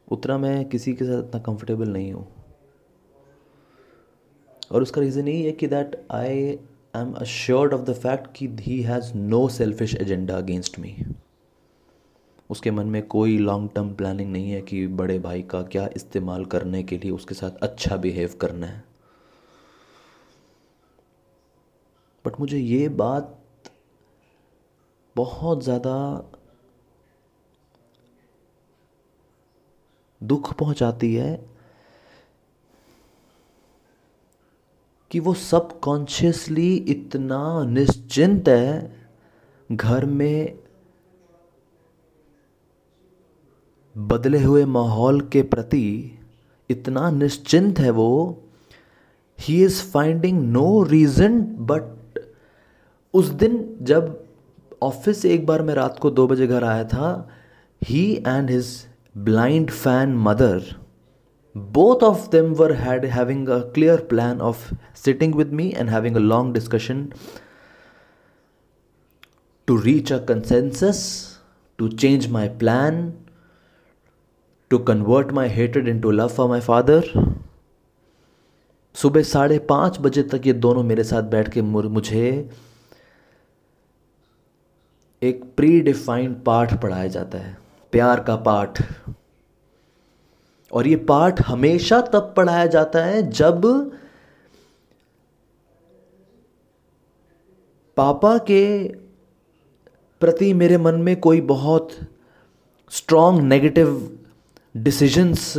उतना 0.09 0.39
मैं 0.39 0.65
किसी 0.65 0.93
के 0.95 1.05
साथ 1.05 1.23
इतना 1.23 1.41
कंफर्टेबल 1.41 1.89
नहीं 1.89 2.13
हूँ। 2.13 2.27
और 4.73 4.83
उसका 4.83 5.01
रीज़न 5.01 5.29
यही 5.29 5.43
है 5.43 5.53
कि 5.53 5.67
that 5.67 5.97
I 6.11 6.41
I 6.95 7.03
am 7.03 7.13
assured 7.13 7.75
of 7.75 7.83
the 7.83 7.95
fact 7.95 8.27
कि 8.37 8.49
he 8.61 8.81
has 8.83 9.15
no 9.15 9.47
selfish 9.49 9.95
agenda 9.95 10.37
against 10.37 10.79
me 10.79 10.97
उसके 12.51 12.71
मन 12.71 12.87
में 12.87 13.03
कोई 13.07 13.39
लॉन्ग 13.39 13.71
टर्म 13.75 13.95
प्लानिंग 13.95 14.33
नहीं 14.33 14.51
है 14.51 14.61
कि 14.63 14.87
बड़े 14.87 15.19
भाई 15.19 15.43
का 15.43 15.63
क्या 15.63 15.89
इस्तेमाल 15.97 16.45
करने 16.45 16.83
के 16.83 16.99
लिए 16.99 17.11
उसके 17.11 17.35
साथ 17.35 17.51
अच्छा 17.51 17.97
बिहेव 17.97 18.35
करना 18.41 18.67
है। 18.67 18.85
बट 22.25 22.41
मुझे 22.41 22.59
ये 22.59 22.89
बात 22.89 23.33
बहुत 25.17 25.65
ज़्यादा 25.65 25.97
दुख 30.21 30.53
पहुंचाती 30.55 31.15
है 31.15 31.57
कि 35.11 35.21
वो 35.21 35.35
सब 35.35 35.81
कॉन्शियसली 35.81 36.75
इतना 36.77 37.65
निश्चिंत 37.65 38.49
है 38.49 39.07
घर 39.73 40.05
में 40.05 40.59
बदले 43.97 44.39
हुए 44.43 44.65
माहौल 44.65 45.21
के 45.33 45.43
प्रति 45.45 45.87
इतना 46.71 47.11
निश्चिंत 47.11 47.79
है 47.79 47.91
वो 47.91 48.13
he 49.39 49.63
is 49.65 49.83
finding 49.93 50.41
no 50.53 50.83
reason 50.83 51.41
but 51.71 52.19
उस 53.15 53.29
दिन 53.43 53.65
जब 53.83 54.15
ऑफ़िस 54.83 55.25
एक 55.25 55.47
बार 55.47 55.63
मैं 55.63 55.75
रात 55.75 55.99
को 55.99 56.11
दो 56.11 56.27
बजे 56.29 56.47
घर 56.47 56.65
आया 56.65 56.85
था 56.85 57.09
he 57.83 58.05
and 58.27 58.51
his 58.51 58.69
blind 59.19 59.71
fan 59.71 60.17
mother 60.19 60.75
both 61.55 62.03
of 62.03 62.29
them 62.31 62.53
were 62.55 62.73
had 62.77 63.05
having 63.11 63.49
a 63.49 63.59
clear 63.75 64.01
plan 64.11 64.41
of 64.41 64.69
sitting 65.05 65.35
with 65.35 65.53
me 65.53 65.73
and 65.77 65.91
having 65.91 66.17
a 66.17 66.21
long 66.21 66.55
discussion 66.55 67.09
to 69.69 69.77
reach 69.81 70.13
a 70.13 70.19
consensus 70.25 71.07
to 71.79 71.89
change 71.89 72.31
my 72.31 72.49
plan 72.59 73.13
to 74.75 75.33
my 75.33 75.49
hated 75.49 75.89
in 75.89 76.01
to 76.01 76.11
love 76.11 76.29
for 76.29 76.49
my 76.49 76.61
father 76.61 77.05
सुबह 78.95 79.23
साढ़े 79.23 79.59
पाँच 79.59 79.99
बजे 80.01 80.23
तक 80.23 80.47
ये 80.47 80.53
दोनों 80.53 80.83
मेरे 80.83 81.05
साथ 81.05 81.23
बैठ 81.23 81.49
के 81.49 81.63
मुझे 81.63 82.51
एक 85.23 85.45
प्री 85.57 85.81
डिफाइंड 85.81 86.45
पाठ 86.45 86.83
पढ़ाया 86.83 87.07
जाता 87.07 87.39
है। 87.39 87.59
प्यार 87.93 88.21
का 88.21 88.37
पाठ। 88.37 88.83
और 90.73 90.87
ये 90.87 90.97
पाठ 90.97 91.43
हमेशा 91.43 92.01
तब 92.01 92.35
पढ़ाया 92.37 92.67
जाता 92.67 93.05
है 93.05 93.31
जब 93.31 93.63
पापा 97.97 98.39
के 98.39 98.89
प्रति 100.21 100.53
मेरे 100.55 100.79
मन 100.79 100.95
में 100.95 101.21
कोई 101.21 101.41
बहुत 101.41 101.89
स्ट्रॉन्ग 102.91 103.43
नेगेटिव 103.43 104.19
डिसीजंस 104.77 105.55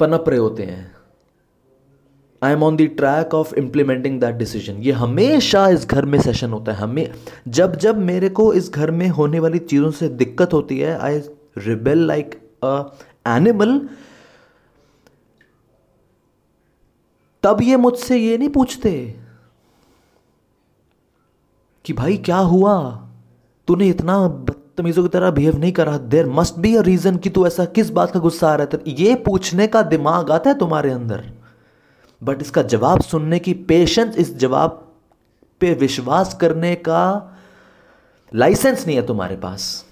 पनप 0.00 0.24
रहे 0.28 0.38
होते 0.38 0.62
हैं। 0.62 0.90
I 2.42 2.52
am 2.52 2.62
on 2.62 2.76
the 2.76 2.86
track 2.86 3.34
of 3.34 3.54
implementing 3.54 4.20
that 4.20 4.34
decision 4.34 4.76
ये 4.82 4.92
हमेशा 4.92 5.68
इस 5.68 5.86
घर 5.86 6.04
में 6.04 6.20
सेशन 6.20 6.52
होता 6.52 6.72
है। 6.72 6.78
हमें, 6.78 7.12
जब 7.48 7.76
जब 7.76 7.98
मेरे 7.98 8.28
को 8.28 8.52
इस 8.52 8.70
घर 8.70 8.90
में 8.90 9.08
होने 9.08 9.40
वाली 9.40 9.58
चीज़ों 9.58 9.90
से 9.90 10.08
दिक्कत 10.08 10.52
होती 10.52 10.78
है 10.78 10.98
I 10.98 11.18
rebel 11.58 12.06
like 12.06 12.34
a 12.64 12.74
animal 13.28 13.78
तब 17.42 17.62
ये 17.62 17.76
मुझसे 17.76 18.16
ये 18.16 18.38
नहीं 18.38 18.48
पूछते 18.48 18.92
कि 21.84 21.92
भाई 21.92 22.16
क्या 22.16 22.36
हुआ? 22.36 22.74
तूने 23.68 23.88
इतना 23.88 24.16
बदतमीजों 24.82 25.02
की 25.02 25.08
तरह 25.08 25.30
बिहेव 25.30 25.58
नहीं 25.58 25.72
कर 25.72 25.86
रहा। 25.86 25.98
There 25.98 26.26
must 26.26 26.58
be 26.58 26.74
a 26.76 26.80
reason 26.80 27.16
कि 27.16 27.30
तू 27.30 27.46
ऐसा 27.46 27.64
किस 27.64 27.90
बात 27.90 28.10
का 28.10 28.20
गुस्सा 28.20 28.48
आ 28.48 28.54
रहा 28.54 28.66
है? 28.74 28.94
ये 28.94 29.14
पूछने 29.14 29.66
का 29.66 29.82
दिमाग 29.82 30.30
आता 30.30 30.50
है 30.50 30.58
तुम्हारे 30.58 30.90
अंदर। 30.90 31.30
बट 32.22 32.42
इसका 32.42 32.62
जवाब 32.62 33.00
सुनने 33.00 33.38
की 33.38 33.52
पेशेंस 33.52 34.16
इस 34.16 34.36
जवाब 34.36 34.78
पे 35.60 35.74
विश्वास 35.74 36.34
करने 36.34 36.74
का 36.74 37.04
लाइसेंस 38.34 38.86
नहीं 38.86 38.96
है 38.96 39.06
तुम्हारे 39.06 39.36
पास। 39.36 39.84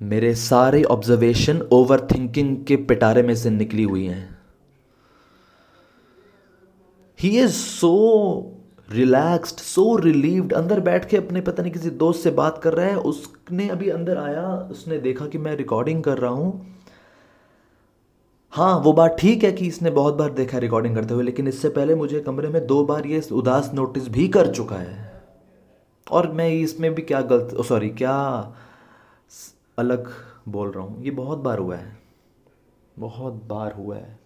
मेरे 0.00 0.34
सारे 0.34 0.82
ऑब्जर्वेशन 0.82 1.60
ओवर 1.72 2.00
थिंकिंग 2.00 2.64
के 2.64 2.76
पिटारे 2.76 3.22
में 3.22 3.34
से 3.34 3.50
निकली 3.50 3.82
हुई 3.82 4.06
हैं। 4.06 4.29
He 7.22 7.38
is 7.40 7.52
so 7.52 8.56
relaxed 8.88 9.58
so 9.58 9.96
relieved 9.96 10.52
अंदर 10.52 10.80
बैठ 10.80 11.08
के 11.08 11.16
अपने 11.16 11.40
पता 11.40 11.62
नहीं 11.62 11.72
किसी 11.72 11.90
दोस्त 11.90 12.22
से 12.22 12.30
बात 12.32 12.58
कर 12.62 12.74
रहा 12.74 12.86
है, 12.86 12.96
उसने 12.96 13.68
अभी 13.68 13.88
अंदर 13.90 14.18
आया, 14.18 14.46
उसने 14.70 14.98
देखा 14.98 15.26
कि 15.26 15.38
मैं 15.38 15.54
रिकॉर्डिंग 15.56 16.02
कर 16.04 16.18
रहा 16.18 16.30
हूँ। 16.30 16.76
हाँ 18.52 18.78
वो 18.80 18.92
बात 18.92 19.16
ठीक 19.20 19.44
है 19.44 19.52
कि 19.52 19.66
इसने 19.66 19.90
बहुत 19.90 20.14
बार 20.14 20.30
देखा 20.30 20.56
है 20.56 20.60
रिकॉर्डिंग 20.60 20.94
करते 20.94 21.14
हुए, 21.14 21.24
लेकिन 21.24 21.48
इससे 21.48 21.68
पहले 21.68 21.94
मुझे 21.94 22.20
कमरे 22.20 22.48
में 22.48 22.66
दो 22.66 22.84
बार 22.84 23.06
ये 23.06 23.22
उदास 23.32 23.70
नोटिस 23.74 24.08
भी 24.08 24.28
कर 24.28 24.50
चुका 24.52 24.76
है। 24.76 25.10
और 26.06 26.30
मैं 26.32 26.48
इसमें 26.50 26.94
भी 26.94 27.02
क्या 27.02 27.20
गलत 27.22 27.56
सॉरी 27.66 27.88
क्या 27.90 28.14
अलग 29.78 30.08
बोल 30.48 30.70
रहा 30.70 30.84
हूँ। 30.84 31.02
ये 31.04 31.10
बहुत 31.10 31.38
बार 31.38 31.58
हुआ 31.58 31.76
है। 31.76 31.98
बहुत 32.98 33.34
बार 33.48 33.72
हुआ 33.72 33.96
है। 33.96 34.19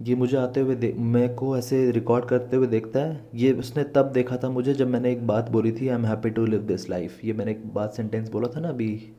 ये 0.00 0.14
मुझे 0.14 0.36
आते 0.36 0.60
हुए 0.60 0.92
मेरे 0.94 1.28
को 1.34 1.56
ऐसे 1.58 1.90
रिकॉर्ड 1.90 2.24
करते 2.24 2.56
हुए 2.56 2.66
देखता 2.66 3.00
है। 3.00 3.28
ये 3.34 3.52
उसने 3.52 3.82
तब 3.94 4.12
देखा 4.12 4.36
था 4.36 4.48
मुझे 4.50 4.74
जब 4.74 4.88
मैंने 4.88 5.12
एक 5.12 5.26
बात 5.26 5.48
बोली 5.50 5.72
थी 5.72 5.88
I 5.88 5.94
am 5.94 6.06
happy 6.06 6.30
to 6.30 6.44
live 6.46 6.62
this 6.62 6.88
life 6.90 7.24
ये 7.24 7.32
मैंने 7.32 7.50
एक 7.50 7.66
बात 7.74 7.94
सेंटेंस 7.94 8.28
बोला 8.30 8.48
था 8.56 8.60
ना 8.60 8.68
अभी। 8.68 9.12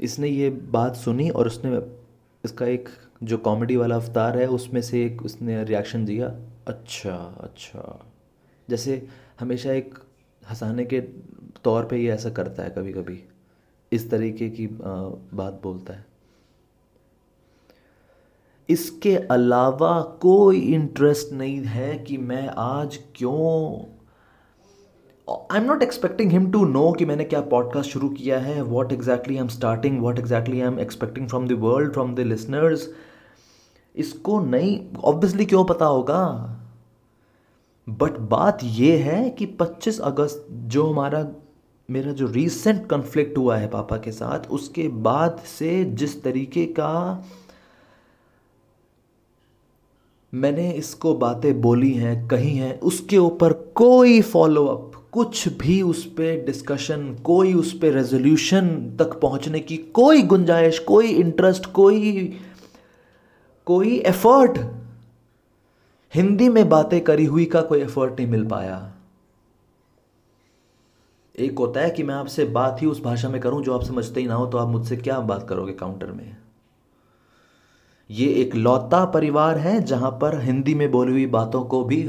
इसने 0.00 0.28
ये 0.28 0.50
बात 0.50 0.96
सुनी 0.96 1.30
और 1.30 1.46
उसने 1.46 1.80
इसका 2.44 2.66
एक 2.66 2.88
जो 3.22 3.36
कॉमेडी 3.38 3.76
वाला 3.76 3.96
अवतार 3.96 4.38
है, 4.38 4.46
उसमें 4.46 4.80
से 4.82 5.04
एक 5.06 5.22
उसने 5.22 5.62
रिएक्शन 5.64 6.04
दिया। 6.04 6.34
अच्छा 6.68 7.14
अच्छा। 7.40 8.06
जैसे 8.68 9.02
हमेशा 9.40 9.72
एक 9.72 9.94
हंसाने 10.42 10.84
के 10.84 11.00
तौर 11.64 11.84
पे 11.84 11.96
ये 11.96 12.10
ऐसा 12.12 12.30
करता 12.30 12.62
है 12.62 12.70
कभी 12.70 12.92
कभी 12.92 13.22
इस 13.92 14.10
तरीके 14.10 14.50
की 14.50 14.66
बात 15.34 15.60
बोलता 15.62 15.94
है। 15.94 16.06
इसके 18.68 19.16
अलावा 19.16 20.00
कोई 20.02 20.60
इंटरेस्ट 20.60 21.32
नहीं 21.32 21.58
है 21.58 21.98
कि 21.98 22.16
मैं 22.16 22.48
आज 22.48 22.98
क्यों 23.14 23.78
I 25.52 25.60
am 25.60 25.64
not 25.64 25.82
expecting 25.82 26.32
him 26.32 26.50
to 26.50 26.64
know 26.64 26.92
कि 26.92 27.04
मैंने 27.04 27.24
क्या 27.24 27.40
पॉडकास्ट 27.40 27.90
शुरू 27.90 28.08
किया 28.08 28.40
है 28.40 28.62
what 28.62 28.92
exactly 28.92 29.34
I 29.34 29.40
am 29.40 29.48
starting 29.48 30.02
what 30.02 30.18
exactly 30.18 30.60
I 30.60 30.66
am 30.66 30.80
expecting 30.80 31.28
from 31.28 31.48
the 31.48 31.52
world 31.52 31.92
from 31.92 32.14
the 32.14 32.20
listeners 32.20 32.94
इसको 33.96 34.40
नहीं 34.40 34.92
ऑब्वियसली 35.04 35.44
क्यों 35.44 35.64
पता 35.64 35.86
होगा? 35.86 36.48
बट 37.88 38.10
बात 38.10 38.58
यह 38.64 39.04
है 39.04 39.30
कि 39.30 39.46
25 39.46 39.98
अगस्त, 40.00 40.46
जो 40.50 40.90
हमारा 40.90 41.22
मेरा 41.92 42.12
जो 42.12 42.26
रीसेंट 42.26 42.86
कन्फ्लिक्ट 42.88 43.38
हुआ 43.38 43.56
है 43.56 43.68
पापा 43.70 43.96
के 43.96 44.12
साथ, 44.12 44.50
उसके 44.50 44.88
बाद 44.88 45.42
से 45.48 45.84
जिस 45.84 46.22
तरीके 46.22 46.64
का 46.78 47.24
मैंने 50.32 50.70
इसको 50.72 51.14
बातें 51.14 51.60
बोली 51.60 51.92
हैं, 51.92 52.28
कही 52.28 52.56
हैं, 52.56 52.78
उसके 52.80 53.18
ऊपर 53.18 53.52
कोई 53.76 54.20
फॉलो 54.22 54.66
अप 54.66 54.88
कुछ 55.12 55.48
भी 55.58 55.80
उस 55.82 56.04
पर 56.12 56.44
डिस्कशन 56.46 57.02
कोई 57.24 57.52
उस 57.54 57.72
पर 57.78 57.92
रेजोल्यूशन 57.92 58.68
तक 58.98 59.18
पहुँचने 59.20 59.60
की 59.60 59.76
कोई 59.76 60.22
गुंजाइश, 60.22 60.78
कोई 60.78 61.08
इंटरेस्ट 61.08 61.66
कोई 61.72 62.38
कोई 63.66 63.96
एफर्ट 63.98 64.58
हिंदी 66.14 66.48
में 66.48 66.68
बातें 66.68 67.00
करी 67.00 67.24
हुई 67.24 67.44
का 67.44 67.60
कोई 67.62 67.80
एफर्ट 67.82 68.18
नहीं 68.20 68.30
मिल 68.30 68.46
पाया। 68.46 68.78
एक 71.38 71.58
होता 71.58 71.80
है 71.80 71.90
कि 71.90 72.02
मैं 72.02 72.14
आपसे 72.14 72.44
बात 72.44 72.82
ही 72.82 72.86
उस 72.86 73.02
भाषा 73.02 73.28
में 73.28 73.40
करूँ 73.40 73.62
जो 73.62 73.74
आप 73.74 73.84
समझते 73.84 74.20
ही 74.20 74.26
ना 74.26 74.34
हो 74.34 74.46
तो 74.46 74.58
आप 74.58 74.68
मुझसे 74.68 74.96
क्या 74.96 75.18
बात 75.20 75.46
करोगे 75.48 75.72
काउंटर 75.72 76.06
में? 76.06 76.36
ये 78.10 78.26
एक 78.34 78.54
लौता 78.54 79.04
परिवार 79.04 79.58
है 79.58 79.80
जहाँ 79.82 80.10
पर 80.22 80.38
हिंदी 80.40 80.74
में 80.74 80.90
बोली 80.90 81.12
हुई 81.12 81.26
बातों 81.26 81.64
को 81.64 81.82
भी 81.84 82.02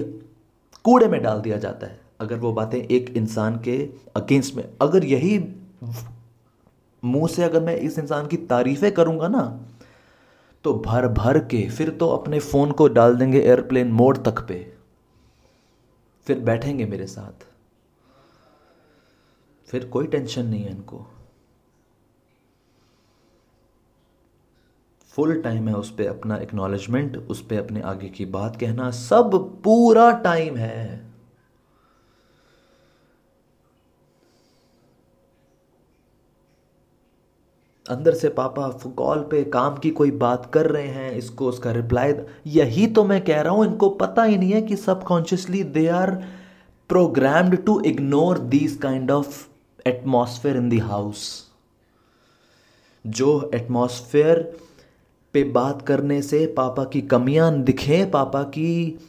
कूड़े 0.86 1.08
में 1.08 1.22
डाल 1.24 1.42
दिया 1.42 1.58
जाता 1.58 1.88
है। 1.88 2.00
अगर 2.20 2.38
वो 2.38 2.52
बातें 2.54 2.78
एक 2.80 3.10
इंसान 3.18 3.60
के 3.60 3.78
अगेंस्ट 4.16 4.56
में, 4.56 4.64
अगर 4.82 5.06
यही 5.06 5.38
मुँह 7.04 7.28
से 7.28 7.44
अगर 7.44 7.64
मैं 7.64 7.76
इस 7.76 7.98
इंसान 8.00 8.28
की 8.28 8.38
तारीफें 8.48 8.92
करूँगा 8.92 9.28
ना 9.28 9.42
तो 10.66 10.74
भर 10.80 11.08
भर 11.08 11.40
के 11.46 11.62
फिर 11.70 11.90
तो 11.90 12.10
अपने 12.10 12.40
फ़ोन 12.40 12.72
को 12.72 12.88
डाल 12.88 13.16
देंगे 13.16 13.40
एयरप्लेन 13.40 13.92
मोड 13.92 14.24
तक 14.26 14.46
पे। 14.48 14.60
फिर 16.28 16.40
बैठेंगे 16.40 16.86
मेरे 16.86 17.08
साथ। 17.08 17.46
फिर 19.74 19.86
कोई 19.86 20.08
टेंशन 20.08 20.46
नहीं 20.46 20.64
है 20.64 20.72
इनको। 20.72 21.06
फुल 25.14 25.42
टाइम 25.42 25.68
है 25.68 25.74
उस 25.76 25.90
पर 25.92 26.08
अपना 26.08 26.36
एक्नॉलेजमेंट 26.38 27.16
उस 27.18 27.42
पर 27.42 27.58
अपने 27.58 27.82
आगे 27.84 28.10
की 28.10 28.26
बात 28.26 28.56
कहना, 28.60 28.90
सब 28.92 29.62
पूरा 29.64 30.10
टाइम 30.22 30.58
है। 30.58 31.02
अंदर 37.86 38.14
से 38.14 38.30
पापा 38.32 38.68
कॉल 38.98 39.22
पे 39.32 39.44
काम 39.46 39.78
की 39.78 39.90
कोई 39.92 40.12
बात 40.20 40.50
कर 40.54 40.66
रहे 40.66 40.88
हैं, 40.88 41.12
इसको 41.12 41.48
उसका 41.50 41.72
रिप्लाई 41.72 42.14
यही 42.50 42.86
तो 42.88 43.04
मैं 43.04 43.24
कह 43.26 43.42
रहा 43.42 43.54
हूँ, 43.54 43.66
इनको 43.66 43.90
पता 43.96 44.24
ही 44.24 44.38
नहीं 44.38 44.52
है 44.52 44.62
कि 44.62 44.76
subconsciously 44.76 45.64
they 45.64 45.88
are 45.88 46.12
programmed 46.90 47.64
to 47.66 47.80
ignore 47.86 48.40
these 48.40 48.78
kind 48.82 49.12
of 49.12 49.42
atmosphere 49.88 50.58
in 50.58 50.70
those 50.70 50.82
house 50.82 51.48
जो 53.08 53.52
एटमॉस्फेयर 53.54 54.58
पे 55.34 55.44
बात 55.44 55.82
करने 55.82 56.22
से 56.22 56.48
पापा 56.48 56.84
की 56.84 57.02
कमियाँ 57.02 57.62
दिखें, 57.62 58.12
पापा 58.12 58.44
की 58.44 59.00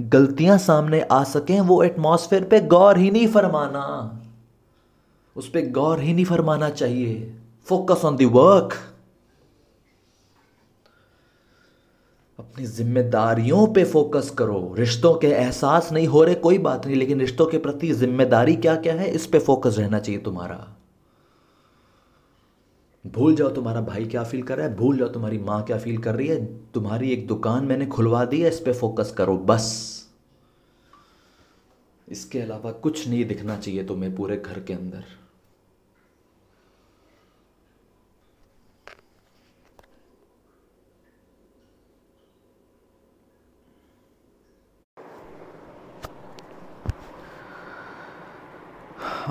गलतियाँ 0.00 0.58
सामने 0.58 1.00
आ 1.00 1.24
सकें, 1.24 1.60
वो 1.60 1.82
एटमॉस्फेयर 1.82 2.44
पे 2.44 2.60
गौर 2.60 2.98
ही 2.98 3.10
नहीं 3.10 3.28
फरमाना। 3.28 4.14
उस 5.36 5.48
पर 5.48 5.70
गौर 5.70 6.00
ही 6.00 6.12
नहीं 6.12 6.24
फरमाना 6.24 6.70
चाहिए। 6.70 7.34
फोकस 7.66 8.04
ऑन 8.04 8.16
दर्क 8.16 8.30
वर्क 8.32 8.74
अपनी 12.38 12.66
जिम्मेदारियों 12.66 13.66
पे 13.66 13.84
फोकस 13.84 14.30
करो। 14.30 14.74
रिश्तों 14.78 15.14
के 15.14 15.26
एहसास 15.26 15.92
नहीं 15.92 16.06
हो 16.06 16.22
रहे, 16.24 16.34
कोई 16.34 16.58
बात 16.58 16.86
नहीं, 16.86 16.96
लेकिन 16.96 17.20
रिश्तों 17.20 17.46
के 17.46 17.58
प्रति 17.58 17.92
ज़िम्मेदारी 17.92 18.56
क्या 18.56 18.76
क्या 18.76 18.94
है, 18.94 19.10
इस 19.10 19.26
पे 19.26 19.38
फोकस 19.38 19.78
रहना 19.78 19.98
चाहिए 19.98 20.20
तुम्हारा। 20.20 20.66
भूल 23.06 23.34
जाओ 23.34 23.48
तुम्हारा 23.48 23.80
भाई 23.80 24.04
क्या 24.04 24.22
फील 24.22 24.42
कर 24.42 24.58
रहा 24.58 24.66
है, 24.66 24.74
भूल 24.76 24.98
जाओ 24.98 25.08
तुम्हारी 25.08 25.38
माँ 25.38 25.62
क्या 25.64 25.78
फील 25.78 25.98
कर 25.98 26.14
रही 26.14 26.28
है, 26.28 26.44
तुम्हारी 26.74 27.10
एक 27.10 27.26
दुकान 27.26 27.64
मैंने 27.64 27.86
खुलवा 27.86 28.24
दी 28.24 28.40
है, 28.40 28.48
इस 28.48 28.60
पर 28.60 28.72
फोकस 28.72 29.14
करो, 29.18 29.36
बस। 29.36 29.94
इसके 32.08 32.40
अलावा 32.40 32.70
कुछ 32.72 33.08
नहीं 33.08 33.24
दिखना 33.24 33.56
चाहिए 33.56 33.84
तुम्हें 33.84 34.14
पूरे 34.16 34.36
घर 34.36 34.60
के 34.60 34.72
अंदर। 34.72 35.04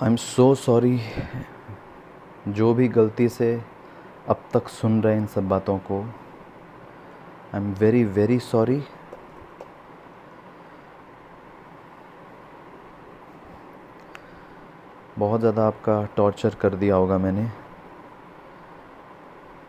आई 0.04 0.10
एम 0.10 0.16
सो 0.16 0.54
सॉरी 0.56 1.00
जो 2.48 2.74
भी 2.74 2.88
गलती 2.88 3.28
से 3.30 3.50
अब 4.30 4.41
तक 4.54 4.68
सुन 4.70 5.02
रहे 5.04 5.14
हैं 5.14 5.22
इन 5.22 5.26
सब 5.28 5.48
बातों 5.50 5.78
को 5.88 6.00
I 6.02 7.58
am 7.58 7.72
very 7.80 8.04
very 8.18 8.38
sorry 8.39 8.82
बहुत 15.18 15.39
ज़्यादा 15.39 15.66
आपका 15.68 16.02
टॉर्चर 16.18 16.56
कर 16.62 16.76
दिया 16.76 16.95
होगा 16.95 17.18
मैंने। 17.18 17.50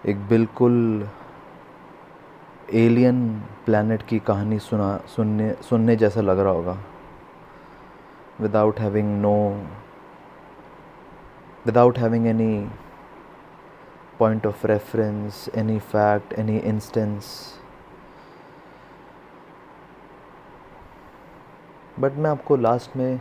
एक 0.07 0.29
बिल्कुल 0.29 1.09
एलियन 2.75 3.29
प्लानट 3.67 4.03
की 4.03 4.19
कहानी 4.21 4.59
सुना, 4.59 4.97
सुनने 5.07 5.53
सुनने 5.69 5.97
जैसा 5.97 6.21
लग 6.21 6.39
रहा 6.39 6.53
होगा। 6.53 6.79
Without 8.41 8.81
having 8.81 9.21
no 9.21 9.37
without 11.69 11.99
having 11.99 12.27
any 12.27 12.71
point 14.19 14.47
of 14.47 14.65
reference, 14.65 15.51
any 15.55 15.79
fact, 15.79 16.33
any 16.43 16.59
instance. 16.73 17.27
But 22.01 22.17
मैं 22.17 22.31
आपको 22.31 22.57
लास्ट 22.57 22.97
में 22.97 23.21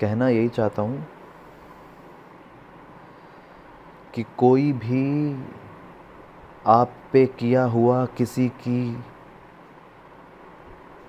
कहना 0.00 0.28
यही 0.28 0.48
चाहता 0.48 0.82
हूँ 0.82 1.06
कि 4.14 4.24
कोई 4.38 4.72
भी 4.84 5.04
आप 6.66 6.92
पे 7.12 7.26
किया 7.38 7.64
हुआ 7.76 8.04
किसी 8.18 8.48
की 8.62 8.82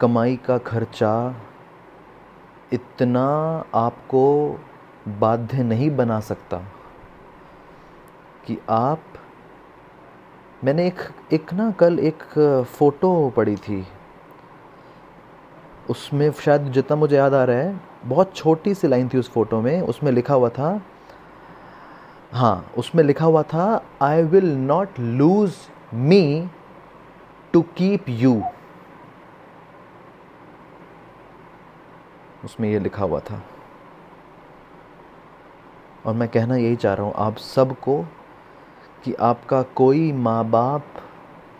कमाई 0.01 0.35
का 0.47 0.57
खर्चा 0.69 1.15
इतना 2.73 3.27
आपको 3.75 4.25
बाध्य 5.07 5.63
नहीं 5.63 5.89
बना 5.95 6.19
सकता 6.19 6.57
कि 8.45 8.57
आप, 8.69 9.01
मैंने 10.63 10.87
एक 10.87 11.01
एक 11.33 11.53
ना 11.53 11.69
कल 11.71 11.99
एक 11.99 12.23
फ़ोटो 12.77 13.29
पड़ी 13.29 13.55
थी। 13.55 13.85
उसमें 15.89 16.31
शायद 16.31 16.71
जितना 16.71 16.97
मुझे 16.97 17.15
याद 17.15 17.33
आ 17.33 17.43
रहा 17.43 17.57
है, 17.57 17.79
बहुत 18.05 18.35
छोटी 18.35 18.73
सी 18.73 18.87
लाइन 18.87 19.09
थी 19.09 19.17
उस 19.17 19.29
फ़ोटो 19.31 19.61
में, 19.61 19.81
उसमें 19.81 20.11
लिखा 20.11 20.33
हुआ 20.33 20.49
था 20.49 20.81
हाँ 22.33 22.71
उसमें 22.77 23.03
लिखा 23.03 23.25
हुआ 23.25 23.41
था 23.43 23.83
I 24.01 24.23
will 24.23 24.51
not 24.57 24.99
lose 24.99 25.55
me 25.93 26.49
to 27.53 27.61
keep 27.77 28.09
you 28.09 28.41
उसमें 32.45 32.69
ये 32.69 32.79
लिखा 32.79 33.03
हुआ 33.03 33.19
था। 33.19 33.41
और 36.05 36.13
मैं 36.13 36.27
कहना 36.29 36.55
यही 36.55 36.75
चाह 36.75 36.93
रहा 36.93 37.05
हूँ, 37.05 37.13
आप 37.17 37.37
सबको 37.37 38.01
कि 39.03 39.13
आपका 39.13 39.61
कोई 39.75 40.11
माँ 40.11 40.43
बाप 40.49 40.85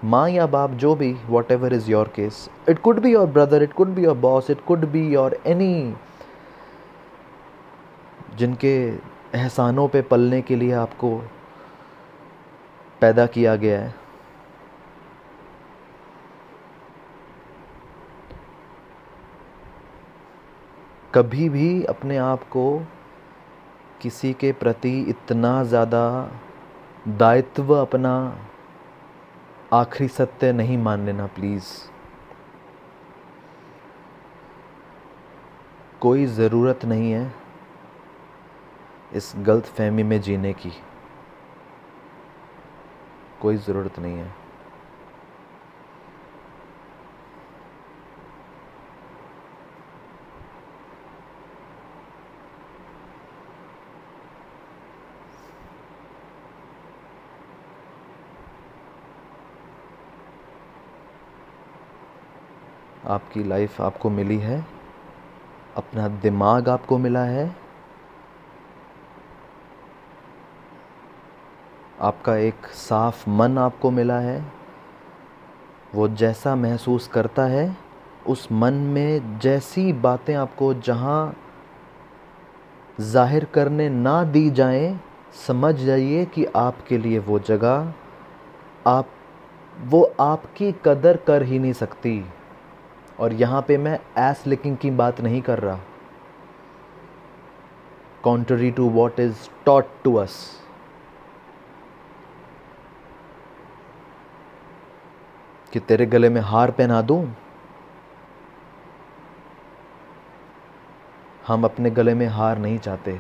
माँ 0.04 0.30
या 0.30 0.46
बाप 0.48 0.72
जो 0.72 0.94
भी 0.96 1.12
whatever 1.52 1.74
is 1.74 1.90
your 1.92 2.08
case 2.16 2.50
it 2.70 2.80
could 2.80 3.00
be 3.00 3.12
your 3.12 3.28
brother 3.28 3.64
it 3.64 3.74
could 3.74 3.88
be 3.88 4.04
your 4.04 4.18
boss 4.18 4.50
it 4.50 4.64
could 4.66 4.86
be 4.92 5.08
your 5.10 5.38
any 5.48 5.96
जिनके 8.38 8.76
एहसानों 9.36 9.88
पे 9.88 10.02
पलने 10.02 10.42
के 10.42 10.56
लिए 10.56 10.72
आपको 10.74 11.16
पैदा 13.02 13.26
किया 13.26 13.56
गया 13.56 13.80
है। 13.82 13.94
कभी 21.14 21.48
भी 21.50 21.84
अपने 21.84 22.18
आप 22.18 22.44
को 22.50 22.66
किसी 24.06 24.34
के 24.34 24.52
प्रति 24.52 24.90
इतना 25.10 25.64
ज़्यादा 25.64 26.02
दायित्व 27.08 27.74
अपना 27.76 28.12
आखिरी 29.74 30.08
सत्य 30.08 30.52
नहीं 30.54 30.78
मान 30.78 31.06
लेना 31.06 31.26
प्लीज़ 31.28 31.66
कोई 36.02 36.26
ज़रूरत 36.26 36.86
नहीं 36.86 37.12
है 37.12 37.34
इस 39.14 39.34
गलत 39.38 39.66
फहमी 39.66 40.04
में 40.04 40.22
जीने 40.22 40.54
की। 40.54 40.72
कोई 43.42 43.58
ज़रूरत 43.58 44.00
नहीं 44.00 44.18
है। 44.18 44.45
आपकी 63.06 63.44
लाइफ 63.44 63.80
आपको 63.82 64.10
मिली 64.10 64.38
है, 64.38 64.66
अपना 65.78 66.08
दिमाग 66.08 66.70
आपको 66.70 66.98
मिला 66.98 67.24
है, 67.24 67.56
आपका 72.02 72.36
एक 72.38 72.68
साफ़ 72.68 73.30
मन 73.30 73.58
आपको 73.58 73.92
मिला 73.92 74.20
है, 74.20 74.44
वो 75.96 76.08
जैसा 76.08 76.56
महसूस 76.56 77.08
करता 77.08 77.46
है, 77.46 77.76
उस 78.28 78.48
मन 78.52 78.74
में 78.74 79.40
जैसी 79.40 79.92
बातें 79.94 80.34
आपको 80.36 80.74
जहाँ 80.74 81.36
ज़ाहिर 83.02 83.46
करने 83.46 83.90
ना 83.90 84.24
दी 84.24 84.50
जाएँ, 84.52 85.00
समझ 85.48 85.76
जाइए 85.76 86.26
कि 86.26 86.46
आपके 86.56 86.98
लिए 86.98 87.20
वो 87.20 87.40
जगह 87.40 87.94
आप, 88.88 89.08
वो 89.78 90.02
आपकी 90.20 90.72
कदर 90.86 91.18
कर 91.18 91.44
ही 91.44 91.60
नहीं 91.60 91.74
सकती। 91.74 92.24
और 93.20 93.34
यहाँ 93.34 93.62
पे 93.62 93.78
मैं 93.78 94.00
एस 94.20 94.44
लिकिंग 94.48 94.78
की 94.78 94.92
बात 94.92 95.22
नहीं 95.22 95.42
कर 95.42 95.60
रहा। 95.60 95.80
Contrary 98.24 98.72
to 98.72 98.90
what 98.90 99.20
is 99.20 99.50
taught 99.66 99.88
to 100.04 100.16
us 100.16 100.36
कि 105.74 105.80
तेरे 105.80 106.06
गले 106.06 106.30
में 106.30 106.42
हार 106.42 106.72
पहना 106.72 107.02
दूँ? 107.02 107.26
हम 111.48 111.64
अपने 111.64 111.90
गले 111.90 112.14
में 112.14 112.28
हार 112.28 112.58
नहीं 112.58 112.78
चाहते। 112.80 113.20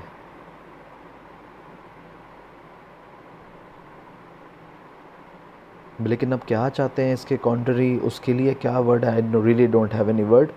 लेकिन 6.02 6.32
अब 6.32 6.42
क्या 6.48 6.68
चाहते 6.70 7.06
हैं 7.06 7.14
इसके 7.14 7.38
कॉन्ट्री 7.38 7.98
उसके 8.00 8.34
लिए 8.34 8.54
क्या 8.54 8.80
word 8.80 9.06
I 9.06 9.22
really 9.22 9.68
don't 9.68 9.94
have 9.94 10.10
any 10.10 10.24
word 10.24 10.50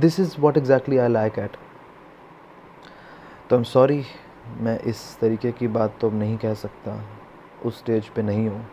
this 0.00 0.20
is 0.20 0.34
what 0.40 0.56
exactly 0.56 0.98
I 0.98 1.08
like 1.08 1.38
at 1.38 1.56
तो 3.50 3.56
आई 3.56 3.58
एम 3.58 3.64
सॉरी 3.64 4.02
मैं 4.60 4.78
इस 4.80 5.18
तरीके 5.20 5.52
की 5.52 5.68
बात 5.68 5.96
तो 6.00 6.10
नहीं 6.10 6.36
कह 6.38 6.54
सकता। 6.54 7.00
उस 7.64 7.78
स्टेज 7.78 8.08
पे 8.08 8.22
नहीं 8.22 8.48
हूँ। 8.48 8.66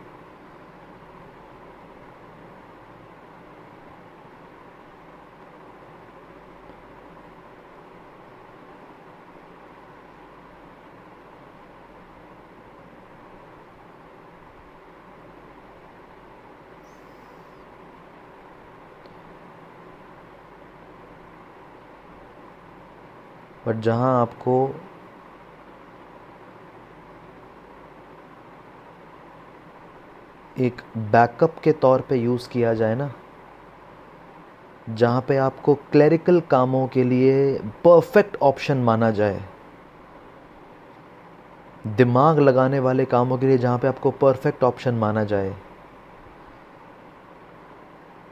बट 23.67 23.79
जहाँ 23.81 24.19
आपको 24.21 24.53
एक 30.57 30.81
बैकअप 31.11 31.55
के 31.63 31.71
तौर 31.73 32.01
पे 32.01 32.15
यूज़ 32.15 32.47
किया 32.49 32.73
जाए 32.73 32.95
ना, 32.95 33.11
जहाँ 34.89 35.21
पे 35.27 35.37
आपको 35.37 35.75
क्लरिकल 35.91 36.39
कामों 36.51 36.87
के 36.87 37.03
लिए 37.03 37.57
परफेक्ट 37.85 38.37
ऑप्शन 38.41 38.77
माना 38.83 39.11
जाए, 39.11 39.41
दिमाग 41.87 42.39
लगाने 42.39 42.79
वाले 42.79 43.05
कामों 43.05 43.37
के 43.37 43.47
लिए 43.47 43.57
जहाँ 43.57 43.77
पे 43.79 43.87
आपको 43.87 44.11
परफेक्ट 44.13 44.63
ऑप्शन 44.63 44.95
माना 44.95 45.23
जाए, 45.25 45.55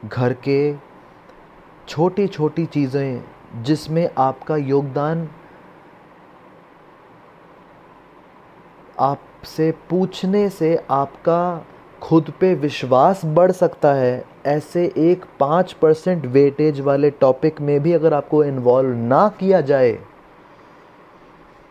घर 0.04 0.32
के 0.48 0.74
छोटी 1.88 2.26
छोटी 2.28 2.66
चीज़ें 2.66 3.22
जिसमें 3.62 4.08
आपका 4.18 4.56
योगदान 4.56 5.28
आपसे 8.98 9.70
पूछने 9.90 10.48
से 10.50 10.76
आपका 10.90 11.66
खुद 12.02 12.32
पे 12.40 12.54
विश्वास 12.54 13.24
बढ़ 13.24 13.52
सकता 13.52 13.92
है, 13.94 14.24
ऐसे 14.46 14.84
एक 14.96 15.24
पाँच 15.40 15.72
परसेंट 15.72 16.26
वेटेज 16.26 16.80
वाले 16.80 17.10
टॉपिक 17.10 17.60
में 17.60 17.80
भी 17.80 17.92
अगर 17.92 18.14
आपको 18.14 18.42
इन्वॉल्व 18.44 18.96
ना 18.96 19.28
किया 19.28 19.60
जाए, 19.60 19.98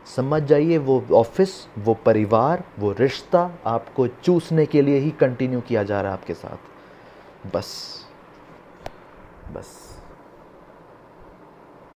समझ 0.06 0.42
जाइए 0.44 0.78
वो 0.78 1.04
ऑफ़िस 1.14 1.56
वो 1.78 1.94
परिवार, 2.06 2.64
वो 2.80 2.92
रिश्ता 2.92 3.50
आपको 3.66 4.08
चूसने 4.08 4.66
के 4.66 4.82
लिए 4.82 5.00
ही 5.00 5.12
कंटिन्यू 5.12 5.62
किया 5.62 5.84
जा 5.84 6.02
रहा 6.02 6.12
है 6.12 6.18
आपके 6.18 6.34
साथ। 6.34 7.56
बस 7.56 7.74
बस। 9.56 9.85